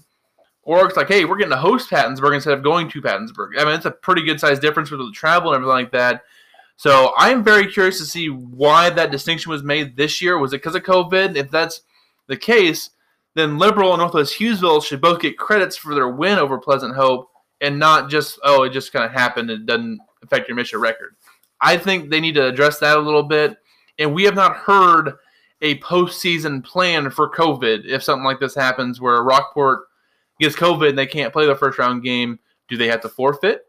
Orrick's 0.66 0.96
like, 0.96 1.08
hey, 1.08 1.26
we're 1.26 1.38
getting 1.38 1.52
to 1.52 1.58
host 1.58 1.90
Pattonsburg 1.90 2.36
instead 2.36 2.54
of 2.54 2.64
going 2.64 2.90
to 2.90 3.02
Pattonsburg. 3.02 3.58
I 3.58 3.66
mean, 3.66 3.74
it's 3.74 3.86
a 3.86 3.92
pretty 3.92 4.24
good 4.24 4.40
size 4.40 4.60
difference 4.60 4.92
with 4.92 5.00
the 5.00 5.12
travel 5.14 5.52
and 5.54 5.58
everything 5.58 5.84
like 5.84 5.92
that. 5.92 6.24
So 6.78 7.14
I'm 7.18 7.44
very 7.44 7.72
curious 7.72 7.98
to 7.98 8.06
see 8.06 8.30
why 8.30 8.90
that 8.92 9.12
distinction 9.12 9.52
was 9.52 9.64
made 9.64 9.96
this 9.96 10.22
year. 10.22 10.38
Was 10.38 10.54
it 10.54 10.58
because 10.58 10.76
of 10.76 10.84
COVID? 10.84 11.36
If 11.36 11.50
that's 11.50 11.82
the 12.28 12.38
case, 12.38 12.92
then 13.34 13.58
Liberal 13.58 13.94
and 13.94 14.00
Northwest 14.00 14.38
Hughesville 14.38 14.84
should 14.84 15.02
both 15.02 15.20
get 15.20 15.38
credits 15.38 15.76
for 15.76 15.96
their 15.96 16.10
win 16.10 16.38
over 16.38 16.58
Pleasant 16.58 16.96
Hope 16.96 17.30
and 17.62 17.80
not 17.80 18.10
just, 18.10 18.40
oh, 18.44 18.64
it 18.64 18.72
just 18.72 18.94
kind 18.94 19.06
of 19.06 19.12
happened. 19.12 19.50
It 19.50 19.66
doesn't 19.66 20.00
affect 20.22 20.48
your 20.48 20.56
mission 20.56 20.80
record. 20.80 21.16
I 21.62 21.78
think 21.78 22.10
they 22.10 22.20
need 22.20 22.36
to 22.36 22.46
address 22.46 22.80
that 22.80 22.98
a 22.98 23.02
little 23.02 23.24
bit 23.24 23.58
and 24.00 24.14
we 24.14 24.24
have 24.24 24.36
not 24.36 24.56
heard 24.56 25.14
a 25.62 25.80
postseason 25.80 26.64
plan 26.64 27.10
for 27.10 27.32
COVID. 27.32 27.86
If 27.86 28.04
something 28.04 28.26
like 28.26 28.40
this 28.40 28.56
happens, 28.56 29.02
where 29.02 29.24
Rockport 29.24 29.82
gets 30.40 30.56
COVID 30.56 30.90
and 30.90 30.98
they 30.98 31.08
can't 31.08 31.34
play 31.34 31.46
the 31.46 31.56
first 31.56 31.80
round 31.80 32.04
game, 32.04 32.40
do 32.68 32.78
they 32.78 32.88
have 32.88 33.02
to 33.02 33.10
forfeit? 33.10 33.66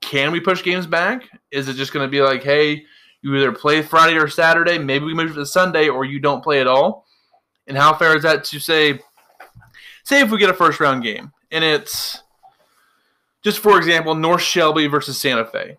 Can 0.00 0.32
we 0.32 0.40
push 0.40 0.62
games 0.62 0.86
back? 0.86 1.28
Is 1.50 1.68
it 1.68 1.74
just 1.74 1.92
going 1.92 2.06
to 2.06 2.10
be 2.10 2.22
like, 2.22 2.42
hey, 2.42 2.84
you 3.22 3.34
either 3.36 3.52
play 3.52 3.82
Friday 3.82 4.16
or 4.16 4.28
Saturday, 4.28 4.78
maybe 4.78 5.04
we 5.04 5.14
move 5.14 5.34
to 5.34 5.46
Sunday, 5.46 5.88
or 5.88 6.04
you 6.04 6.20
don't 6.20 6.42
play 6.42 6.60
at 6.60 6.66
all? 6.66 7.06
And 7.66 7.76
how 7.76 7.94
fair 7.94 8.16
is 8.16 8.22
that 8.22 8.44
to 8.44 8.58
say, 8.58 9.00
say 10.04 10.20
if 10.20 10.30
we 10.30 10.38
get 10.38 10.50
a 10.50 10.54
first 10.54 10.80
round 10.80 11.02
game 11.02 11.32
and 11.50 11.62
it's 11.62 12.22
just 13.42 13.58
for 13.58 13.76
example, 13.76 14.14
North 14.14 14.42
Shelby 14.42 14.86
versus 14.86 15.18
Santa 15.18 15.44
Fe 15.44 15.76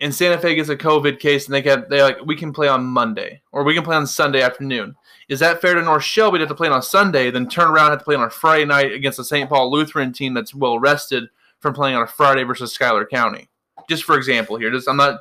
and 0.00 0.14
Santa 0.14 0.38
Fe 0.38 0.54
gets 0.54 0.68
a 0.68 0.76
COVID 0.76 1.20
case 1.20 1.46
and 1.46 1.54
they 1.54 1.62
get 1.62 1.88
they 1.88 2.02
like 2.02 2.18
we 2.24 2.36
can 2.36 2.52
play 2.52 2.68
on 2.68 2.84
Monday 2.84 3.40
or 3.52 3.62
we 3.62 3.74
can 3.74 3.84
play 3.84 3.96
on 3.96 4.06
Sunday 4.06 4.42
afternoon. 4.42 4.96
Is 5.28 5.40
that 5.40 5.60
fair 5.60 5.74
to 5.74 5.82
North 5.82 6.02
Shelby 6.02 6.38
to 6.38 6.42
have 6.42 6.48
to 6.48 6.54
play 6.54 6.68
on 6.68 6.82
Sunday, 6.82 7.30
then 7.30 7.48
turn 7.48 7.68
around 7.68 7.86
and 7.86 7.92
have 7.92 8.00
to 8.00 8.04
play 8.04 8.16
on 8.16 8.24
a 8.24 8.30
Friday 8.30 8.64
night 8.64 8.92
against 8.92 9.18
a 9.18 9.24
St. 9.24 9.48
Paul 9.48 9.70
Lutheran 9.70 10.12
team 10.12 10.34
that's 10.34 10.54
well 10.54 10.78
rested 10.78 11.24
from 11.60 11.74
playing 11.74 11.96
on 11.96 12.02
a 12.02 12.06
Friday 12.06 12.42
versus 12.42 12.72
Schuyler 12.72 13.06
County? 13.06 13.48
Just 13.88 14.04
for 14.04 14.16
example 14.16 14.56
here. 14.56 14.70
Just 14.70 14.88
I'm 14.88 14.96
not 14.96 15.20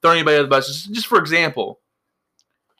throwing 0.00 0.18
anybody 0.18 0.36
under 0.36 0.44
the 0.44 0.50
bus. 0.50 0.66
Just, 0.66 0.92
just 0.92 1.06
for 1.06 1.18
example. 1.18 1.80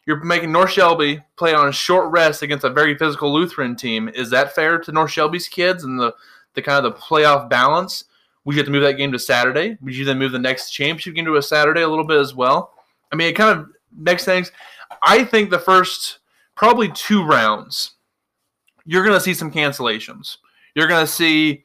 You're 0.07 0.23
making 0.23 0.53
North 0.53 0.71
Shelby 0.71 1.23
play 1.37 1.55
on 1.55 1.69
a 1.69 1.73
short 1.73 2.11
rest 2.11 2.43
against 2.43 2.65
a 2.65 2.71
very 2.71 2.95
physical 2.95 3.33
Lutheran 3.33 3.75
team. 3.75 4.11
Is 4.11 4.29
that 4.31 4.55
fair 4.55 4.79
to 4.79 4.93
North 4.93 5.11
Shelby's 5.11 5.49
kids 5.49 5.85
and 5.85 5.99
the, 5.99 6.15
the 6.53 6.61
kind 6.61 6.85
of 6.85 6.93
the 6.93 7.01
playoff 7.01 7.49
balance? 7.49 8.05
Would 8.45 8.55
you 8.55 8.59
have 8.61 8.67
to 8.67 8.73
move 8.73 8.83
that 8.83 8.95
game 8.95 9.13
to 9.13 9.19
Saturday? 9.19 9.79
Would 9.81 9.97
you 9.97 10.05
then 10.05 10.19
move 10.19 10.33
the 10.33 10.39
next 10.39 10.71
championship 10.71 11.15
game 11.15 11.25
to 11.25 11.37
a 11.37 11.43
Saturday 11.43 11.83
a 11.83 11.89
little 11.89 12.07
bit 12.07 12.19
as 12.19 12.35
well? 12.35 12.73
I 13.13 13.17
mean, 13.17 13.29
it 13.29 13.37
kind 13.37 13.59
of 13.59 13.69
makes 13.97 14.25
things. 14.25 14.53
I 15.03 15.25
think 15.25 15.51
the 15.51 15.59
first 15.59 16.19
probably 16.55 16.91
two 16.91 17.25
rounds, 17.25 17.93
you're 18.85 19.05
going 19.05 19.17
to 19.17 19.21
see 19.21 19.35
some 19.35 19.51
cancellations. 19.51 20.39
You're 20.75 20.89
going 20.89 21.05
to 21.05 21.11
see 21.11 21.65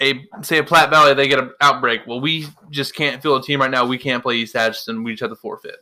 a 0.00 0.26
say 0.42 0.58
a 0.58 0.64
Platte 0.64 0.90
Valley 0.90 1.14
they 1.14 1.28
get 1.28 1.38
an 1.38 1.52
outbreak. 1.60 2.02
Well, 2.06 2.20
we 2.20 2.46
just 2.70 2.94
can't 2.94 3.22
field 3.22 3.42
a 3.42 3.46
team 3.46 3.60
right 3.60 3.70
now. 3.70 3.86
We 3.86 3.98
can't 3.98 4.22
play 4.22 4.36
East 4.36 4.54
Atchison. 4.54 5.02
We 5.02 5.12
just 5.12 5.22
have 5.22 5.30
to 5.30 5.36
forfeit. 5.36 5.76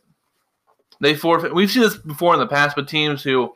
They 1.01 1.13
forfeit. 1.13 1.53
We've 1.53 1.69
seen 1.69 1.83
this 1.83 1.97
before 1.97 2.33
in 2.33 2.39
the 2.39 2.47
past 2.47 2.77
with 2.77 2.87
teams 2.87 3.21
who 3.21 3.53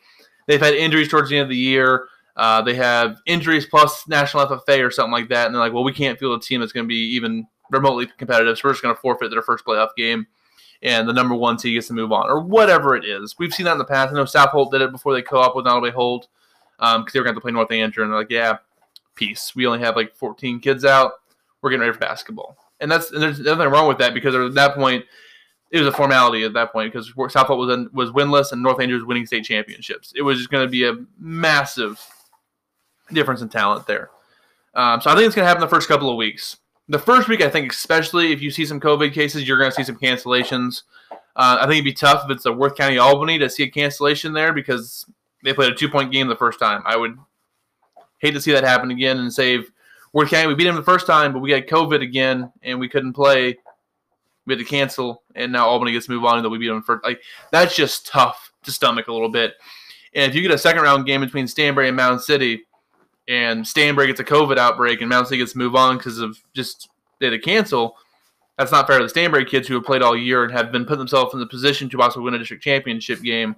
they've 0.48 0.60
had 0.60 0.74
injuries 0.74 1.08
towards 1.08 1.30
the 1.30 1.38
end 1.38 1.44
of 1.44 1.50
the 1.50 1.56
year. 1.56 2.08
Uh, 2.40 2.62
they 2.62 2.74
have 2.74 3.20
injuries 3.26 3.66
plus 3.66 4.08
national 4.08 4.48
FFA 4.48 4.82
or 4.82 4.90
something 4.90 5.12
like 5.12 5.28
that, 5.28 5.48
and 5.48 5.54
they're 5.54 5.62
like, 5.62 5.74
well, 5.74 5.84
we 5.84 5.92
can't 5.92 6.18
field 6.18 6.42
a 6.42 6.42
team 6.42 6.62
that's 6.62 6.72
going 6.72 6.86
to 6.86 6.88
be 6.88 6.96
even 6.96 7.46
remotely 7.70 8.08
competitive, 8.18 8.58
so 8.58 8.62
we're 8.64 8.72
just 8.72 8.82
going 8.82 8.96
to 8.96 9.02
forfeit 9.02 9.30
their 9.30 9.42
first 9.42 9.66
playoff 9.66 9.90
game, 9.98 10.26
and 10.82 11.06
the 11.06 11.12
number 11.12 11.36
one 11.36 11.60
seed 11.60 11.74
gets 11.74 11.88
to 11.88 11.94
move 11.94 12.14
on, 12.14 12.30
or 12.30 12.40
whatever 12.40 12.96
it 12.96 13.04
is. 13.04 13.36
We've 13.38 13.54
seen 13.54 13.66
that 13.66 13.74
in 13.74 13.78
the 13.78 13.84
past. 13.84 14.14
I 14.14 14.16
know 14.16 14.24
South 14.24 14.52
Holt 14.52 14.72
did 14.72 14.80
it 14.80 14.94
before 14.94 15.14
they 15.14 15.22
co-op 15.22 15.54
with 15.54 15.66
Nodaway 15.66 15.92
Holt 15.92 16.30
because 16.78 16.96
um, 16.96 17.06
they 17.14 17.20
were 17.20 17.26
going 17.26 17.36
to 17.36 17.42
play 17.42 17.52
North 17.52 17.74
Andrew, 17.74 18.06
and 18.06 18.14
they're 18.14 18.20
like, 18.20 18.32
yeah, 18.32 18.60
peace. 19.16 19.54
We 19.54 19.68
only 19.68 19.80
have 19.80 19.98
like 19.98 20.16
14 20.16 20.62
kids 20.62 20.86
out. 20.86 21.12
We're 21.62 21.72
getting 21.72 21.82
ready 21.82 21.92
for 21.92 22.00
basketball, 22.00 22.56
and 22.80 22.90
that's 22.90 23.12
and 23.12 23.22
there's 23.22 23.42
nothing 23.42 23.68
wrong 23.68 23.90
with 23.90 23.98
that 23.98 24.14
because 24.14 24.34
at 24.34 24.54
that 24.54 24.76
point 24.76 25.04
it 25.72 25.80
was 25.80 25.90
a 25.90 25.92
formality 25.92 26.46
at 26.46 26.54
that 26.54 26.72
point 26.72 26.94
because 26.94 27.12
South 27.34 27.48
Holt 27.48 27.60
was 27.60 27.90
was 27.92 28.12
winless 28.12 28.54
and 28.54 28.64
North 28.64 28.80
Andrew 28.80 28.98
was 28.98 29.06
winning 29.06 29.26
state 29.26 29.44
championships. 29.44 30.14
It 30.16 30.22
was 30.22 30.38
just 30.38 30.50
going 30.50 30.66
to 30.66 30.72
be 30.72 30.88
a 30.88 30.96
massive 31.20 32.00
difference 33.12 33.42
in 33.42 33.50
talent 33.50 33.88
there. 33.88 34.10
Um, 34.76 35.02
so 35.02 35.10
I 35.10 35.16
think 35.16 35.26
it's 35.26 35.36
going 35.36 35.44
to 35.44 35.48
happen 35.48 35.62
the 35.62 35.68
first 35.68 35.88
couple 35.88 36.10
of 36.10 36.18
weeks. 36.18 36.58
The 36.88 37.00
first 37.00 37.28
week, 37.28 37.42
I 37.42 37.50
think, 37.50 37.72
especially 37.72 38.32
if 38.32 38.42
you 38.42 38.50
see 38.50 38.66
some 38.66 38.80
COVID 38.80 39.14
cases, 39.14 39.48
you're 39.48 39.58
going 39.58 39.72
to 39.72 39.76
see 39.76 39.84
some 39.84 39.98
cancellations. 39.98 40.84
Uh, 41.12 41.58
I 41.60 41.62
think 41.62 41.74
it'd 41.74 41.86
be 41.86 41.94
tough 41.94 42.26
if 42.26 42.32
it's 42.32 42.46
a 42.46 42.52
Worth 42.52 42.76
County 42.76 42.98
Albany 42.98 43.38
to 43.40 43.50
see 43.50 43.64
a 43.64 43.70
cancellation 43.70 44.34
there 44.34 44.54
because 44.54 45.06
they 45.44 45.54
played 45.54 45.72
a 45.72 45.76
two 45.76 45.90
point 45.90 46.12
game 46.12 46.28
the 46.28 46.36
first 46.36 46.60
time. 46.60 46.82
I 46.86 46.98
would 46.98 47.18
hate 48.18 48.32
to 48.32 48.42
see 48.42 48.52
that 48.52 48.64
happen 48.64 48.92
again 48.92 49.18
and 49.18 49.32
save 49.32 49.72
Worth 50.14 50.30
County. 50.30 50.48
We 50.48 50.56
beat 50.56 50.66
them 50.66 50.76
the 50.76 50.84
first 50.84 51.08
time, 51.08 51.34
but 51.34 51.40
we 51.40 51.50
got 51.50 51.68
COVID 51.68 52.02
again 52.02 52.52
and 52.64 52.80
we 52.80 52.90
couldn't 52.90 53.14
play. 53.14 53.58
We 54.46 54.54
had 54.54 54.60
to 54.60 54.66
cancel, 54.66 55.22
and 55.36 55.52
now 55.52 55.68
Albany 55.68 55.92
gets 55.92 56.08
to 56.08 56.12
move 56.12 56.26
on, 56.26 56.42
then 56.42 56.52
we 56.52 56.58
beat 56.58 56.70
them 56.70 56.82
first. 56.82 57.04
Like 57.04 57.22
that's 57.52 57.76
just 57.76 58.08
tough 58.08 58.52
to 58.64 58.72
stomach 58.72 59.08
a 59.08 59.14
little 59.14 59.30
bit. 59.30 59.54
And 60.16 60.30
if 60.30 60.36
you 60.36 60.42
get 60.42 60.52
a 60.52 60.58
second 60.58 60.82
round 60.82 61.06
game 61.06 61.22
between 61.22 61.46
Stanberry 61.46 61.88
and 61.88 61.96
Mound 61.96 62.22
City, 62.22 62.64
and 63.30 63.64
Stanberry 63.64 64.08
gets 64.08 64.20
a 64.20 64.24
COVID 64.26 64.58
outbreak 64.58 65.00
and 65.00 65.10
Mound 65.10 65.28
City 65.28 65.38
gets 65.38 65.54
to 65.54 65.58
move 65.60 65.76
on 65.76 65.98
because 65.98 66.18
of 66.18 66.42
just 66.54 66.90
they 67.20 67.28
had 67.28 67.32
to 67.32 67.40
cancel, 67.40 67.96
that's 68.58 68.72
not 68.72 68.88
fair 68.88 69.00
to 69.00 69.08
the 69.08 69.14
Stanberry 69.14 69.48
kids 69.48 69.68
who 69.68 69.76
have 69.76 69.84
played 69.84 70.02
all 70.02 70.18
year 70.18 70.44
and 70.44 70.52
have 70.52 70.72
been 70.72 70.84
putting 70.84 71.00
themselves 71.00 71.34
in 71.34 71.40
the 71.40 71.46
position 71.46 71.88
to 71.90 72.02
also 72.02 72.22
win 72.22 72.34
a 72.34 72.40
district 72.40 72.64
championship 72.64 73.22
game. 73.22 73.56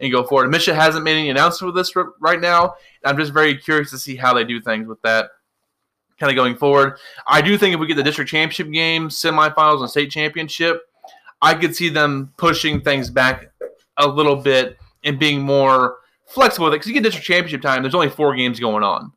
and 0.00 0.10
go 0.10 0.24
forward. 0.24 0.50
MSHSAA 0.50 0.74
hasn't 0.74 1.04
made 1.04 1.16
any 1.16 1.30
announcement 1.30 1.72
with 1.72 1.80
this 1.80 1.94
right 2.20 2.40
now. 2.40 2.74
I'm 3.04 3.16
just 3.16 3.32
very 3.32 3.56
curious 3.56 3.90
to 3.90 3.98
see 3.98 4.16
how 4.16 4.34
they 4.34 4.42
do 4.42 4.60
things 4.60 4.88
with 4.88 5.00
that 5.02 5.30
kind 6.18 6.30
of 6.30 6.36
going 6.36 6.56
forward. 6.56 6.98
I 7.26 7.40
do 7.40 7.56
think 7.56 7.74
if 7.74 7.80
we 7.80 7.86
get 7.86 7.96
the 7.96 8.02
district 8.02 8.30
championship 8.30 8.72
game, 8.72 9.08
semifinals, 9.08 9.80
and 9.80 9.88
state 9.88 10.10
championship, 10.10 10.82
I 11.40 11.54
could 11.54 11.76
see 11.76 11.88
them 11.88 12.32
pushing 12.36 12.80
things 12.80 13.10
back 13.10 13.52
a 13.96 14.06
little 14.06 14.36
bit 14.36 14.76
and 15.04 15.18
being 15.18 15.40
more 15.40 15.98
flexible 16.32 16.66
with 16.66 16.74
it. 16.74 16.76
Because 16.76 16.88
you 16.88 16.94
get 16.94 17.02
district 17.02 17.26
championship 17.26 17.62
time, 17.62 17.82
there's 17.82 17.94
only 17.94 18.08
four 18.08 18.34
games 18.34 18.58
going 18.58 18.82
on. 18.82 19.12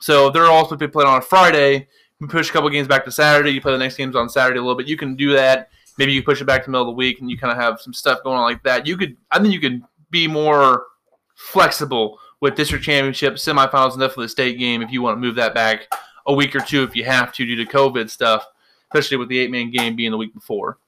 So 0.00 0.30
they're 0.30 0.46
also 0.46 0.76
be 0.76 0.88
played 0.88 1.06
on 1.06 1.18
a 1.18 1.22
Friday. 1.22 1.88
You 2.20 2.28
push 2.28 2.50
a 2.50 2.52
couple 2.52 2.70
games 2.70 2.88
back 2.88 3.04
to 3.04 3.12
Saturday. 3.12 3.50
You 3.50 3.60
play 3.60 3.72
the 3.72 3.78
next 3.78 3.96
games 3.96 4.16
on 4.16 4.28
Saturday 4.28 4.58
a 4.58 4.62
little 4.62 4.76
bit. 4.76 4.86
You 4.86 4.96
can 4.96 5.16
do 5.16 5.32
that. 5.32 5.70
Maybe 5.98 6.12
you 6.12 6.22
push 6.22 6.40
it 6.40 6.44
back 6.44 6.62
to 6.62 6.66
the 6.66 6.72
middle 6.72 6.88
of 6.88 6.92
the 6.94 6.96
week, 6.96 7.20
and 7.20 7.30
you 7.30 7.38
kind 7.38 7.52
of 7.52 7.58
have 7.58 7.80
some 7.80 7.92
stuff 7.92 8.22
going 8.24 8.36
on 8.36 8.42
like 8.42 8.62
that. 8.64 8.86
You 8.86 8.96
could, 8.96 9.16
I 9.30 9.40
think, 9.40 9.52
you 9.52 9.60
could 9.60 9.82
be 10.10 10.26
more 10.26 10.86
flexible 11.34 12.18
with 12.40 12.56
district 12.56 12.84
championship, 12.84 13.34
semifinals, 13.34 13.92
and 13.92 14.00
definitely 14.00 14.26
the 14.26 14.30
state 14.30 14.58
game 14.58 14.82
if 14.82 14.90
you 14.90 15.02
want 15.02 15.16
to 15.16 15.20
move 15.20 15.36
that 15.36 15.54
back 15.54 15.86
a 16.26 16.34
week 16.34 16.54
or 16.54 16.60
two 16.60 16.82
if 16.82 16.96
you 16.96 17.04
have 17.04 17.32
to 17.32 17.46
due 17.46 17.56
to 17.56 17.70
COVID 17.70 18.10
stuff, 18.10 18.46
especially 18.92 19.16
with 19.16 19.28
the 19.28 19.38
eight 19.38 19.50
man 19.50 19.70
game 19.70 19.96
being 19.96 20.10
the 20.10 20.16
week 20.16 20.34
before. 20.34 20.78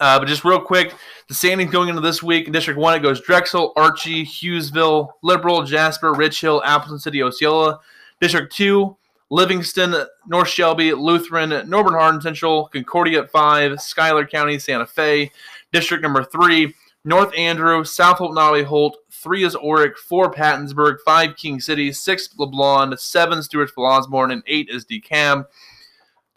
Uh, 0.00 0.18
but 0.18 0.28
just 0.28 0.44
real 0.44 0.60
quick, 0.60 0.94
the 1.28 1.34
standings 1.34 1.72
going 1.72 1.88
into 1.88 2.00
this 2.00 2.22
week 2.22 2.46
in 2.46 2.52
District 2.52 2.78
1, 2.78 2.96
it 2.96 3.00
goes 3.00 3.20
Drexel, 3.20 3.72
Archie, 3.76 4.24
Hughesville, 4.24 5.08
Liberal, 5.22 5.64
Jasper, 5.64 6.12
Rich 6.12 6.40
Hill, 6.40 6.62
Appleton 6.64 6.98
City, 6.98 7.22
Osceola. 7.22 7.80
District 8.20 8.52
2, 8.52 8.96
Livingston, 9.30 9.94
North 10.26 10.48
Shelby, 10.48 10.92
Lutheran, 10.92 11.50
Norborne 11.50 11.98
Hardin 11.98 12.20
Central, 12.20 12.68
Concordia 12.68 13.22
at 13.22 13.30
5, 13.30 13.80
Schuyler 13.80 14.26
County, 14.26 14.58
Santa 14.58 14.86
Fe. 14.86 15.30
District 15.72 16.02
number 16.02 16.24
3, 16.24 16.74
North 17.04 17.32
Andrew, 17.36 17.84
South 17.84 18.18
Holt, 18.18 18.32
Nodaway 18.36 18.64
Holt. 18.64 18.96
3 19.10 19.44
is 19.44 19.54
Orrick, 19.56 19.96
4 19.96 20.30
Pattonsburg, 20.30 20.96
5 21.04 21.36
King 21.36 21.60
City, 21.60 21.92
6 21.92 22.28
LeBlond, 22.38 22.98
7 22.98 23.38
Stewartsville 23.40 23.88
Osborn, 23.88 24.30
and 24.30 24.42
8 24.46 24.68
is 24.70 24.84
DeKalb. 24.84 25.46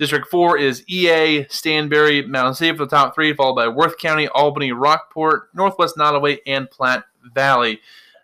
District 0.01 0.27
4 0.29 0.57
is 0.57 0.83
EA, 0.87 1.43
Stanberry, 1.43 2.27
Mound 2.27 2.57
City 2.57 2.75
for 2.75 2.85
the 2.85 2.89
top 2.89 3.13
three, 3.13 3.35
followed 3.35 3.53
by 3.53 3.67
Worth 3.67 3.99
County, 3.99 4.27
Albany, 4.29 4.71
Rockport, 4.71 5.49
Northwest 5.53 5.95
Nodaway, 5.95 6.39
and 6.47 6.67
Platte 6.71 7.03
Valley. 7.35 7.79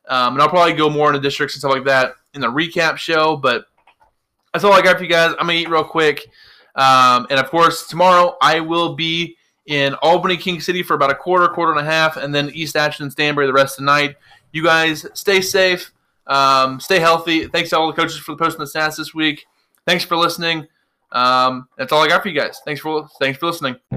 Um, 0.08 0.34
and 0.34 0.42
I'll 0.42 0.50
probably 0.50 0.74
go 0.74 0.90
more 0.90 1.10
into 1.10 1.22
districts 1.22 1.54
and 1.54 1.60
stuff 1.60 1.74
like 1.74 1.86
that 1.86 2.16
in 2.34 2.42
the 2.42 2.48
recap 2.48 2.98
show, 2.98 3.38
but 3.38 3.68
that's 4.52 4.64
all 4.64 4.74
I 4.74 4.82
got 4.82 4.98
for 4.98 5.04
you 5.04 5.10
guys. 5.10 5.36
I'm 5.38 5.46
going 5.46 5.58
to 5.58 5.62
eat 5.62 5.70
real 5.70 5.84
quick. 5.84 6.28
Um, 6.74 7.28
and 7.30 7.40
of 7.40 7.48
course, 7.52 7.86
tomorrow 7.86 8.38
I 8.42 8.60
will 8.60 8.96
be 8.96 9.38
in 9.68 9.94
Albany, 10.02 10.36
King 10.36 10.60
City 10.60 10.82
for 10.82 10.96
about 10.96 11.12
a 11.12 11.16
quarter, 11.16 11.48
quarter 11.48 11.74
and 11.74 11.80
a 11.80 11.92
half, 11.92 12.18
and 12.18 12.34
then 12.34 12.50
East 12.56 12.76
Atchison, 12.76 13.12
Stanberry 13.12 13.46
the 13.46 13.54
rest 13.54 13.78
of 13.78 13.86
the 13.86 13.92
night. 13.92 14.16
You 14.52 14.64
guys 14.64 15.06
stay 15.14 15.42
safe, 15.42 15.94
um, 16.26 16.80
stay 16.80 16.98
healthy. 16.98 17.46
Thanks 17.46 17.70
to 17.70 17.78
all 17.78 17.86
the 17.86 17.94
coaches 17.94 18.18
for 18.18 18.32
the 18.32 18.44
posting 18.44 18.62
the 18.62 18.66
stats 18.66 18.98
this 18.98 19.14
week. 19.14 19.46
Thanks 19.86 20.04
for 20.04 20.18
listening. 20.18 20.68
Um, 21.12 21.68
that's 21.78 21.92
all 21.92 22.04
I 22.04 22.08
got 22.08 22.22
for 22.22 22.30
you 22.30 22.40
guys. 22.40 22.60
Thanks 22.66 22.82
for 22.82 23.08
thanks 23.20 23.40
for 23.40 23.48
listening. 23.48 23.97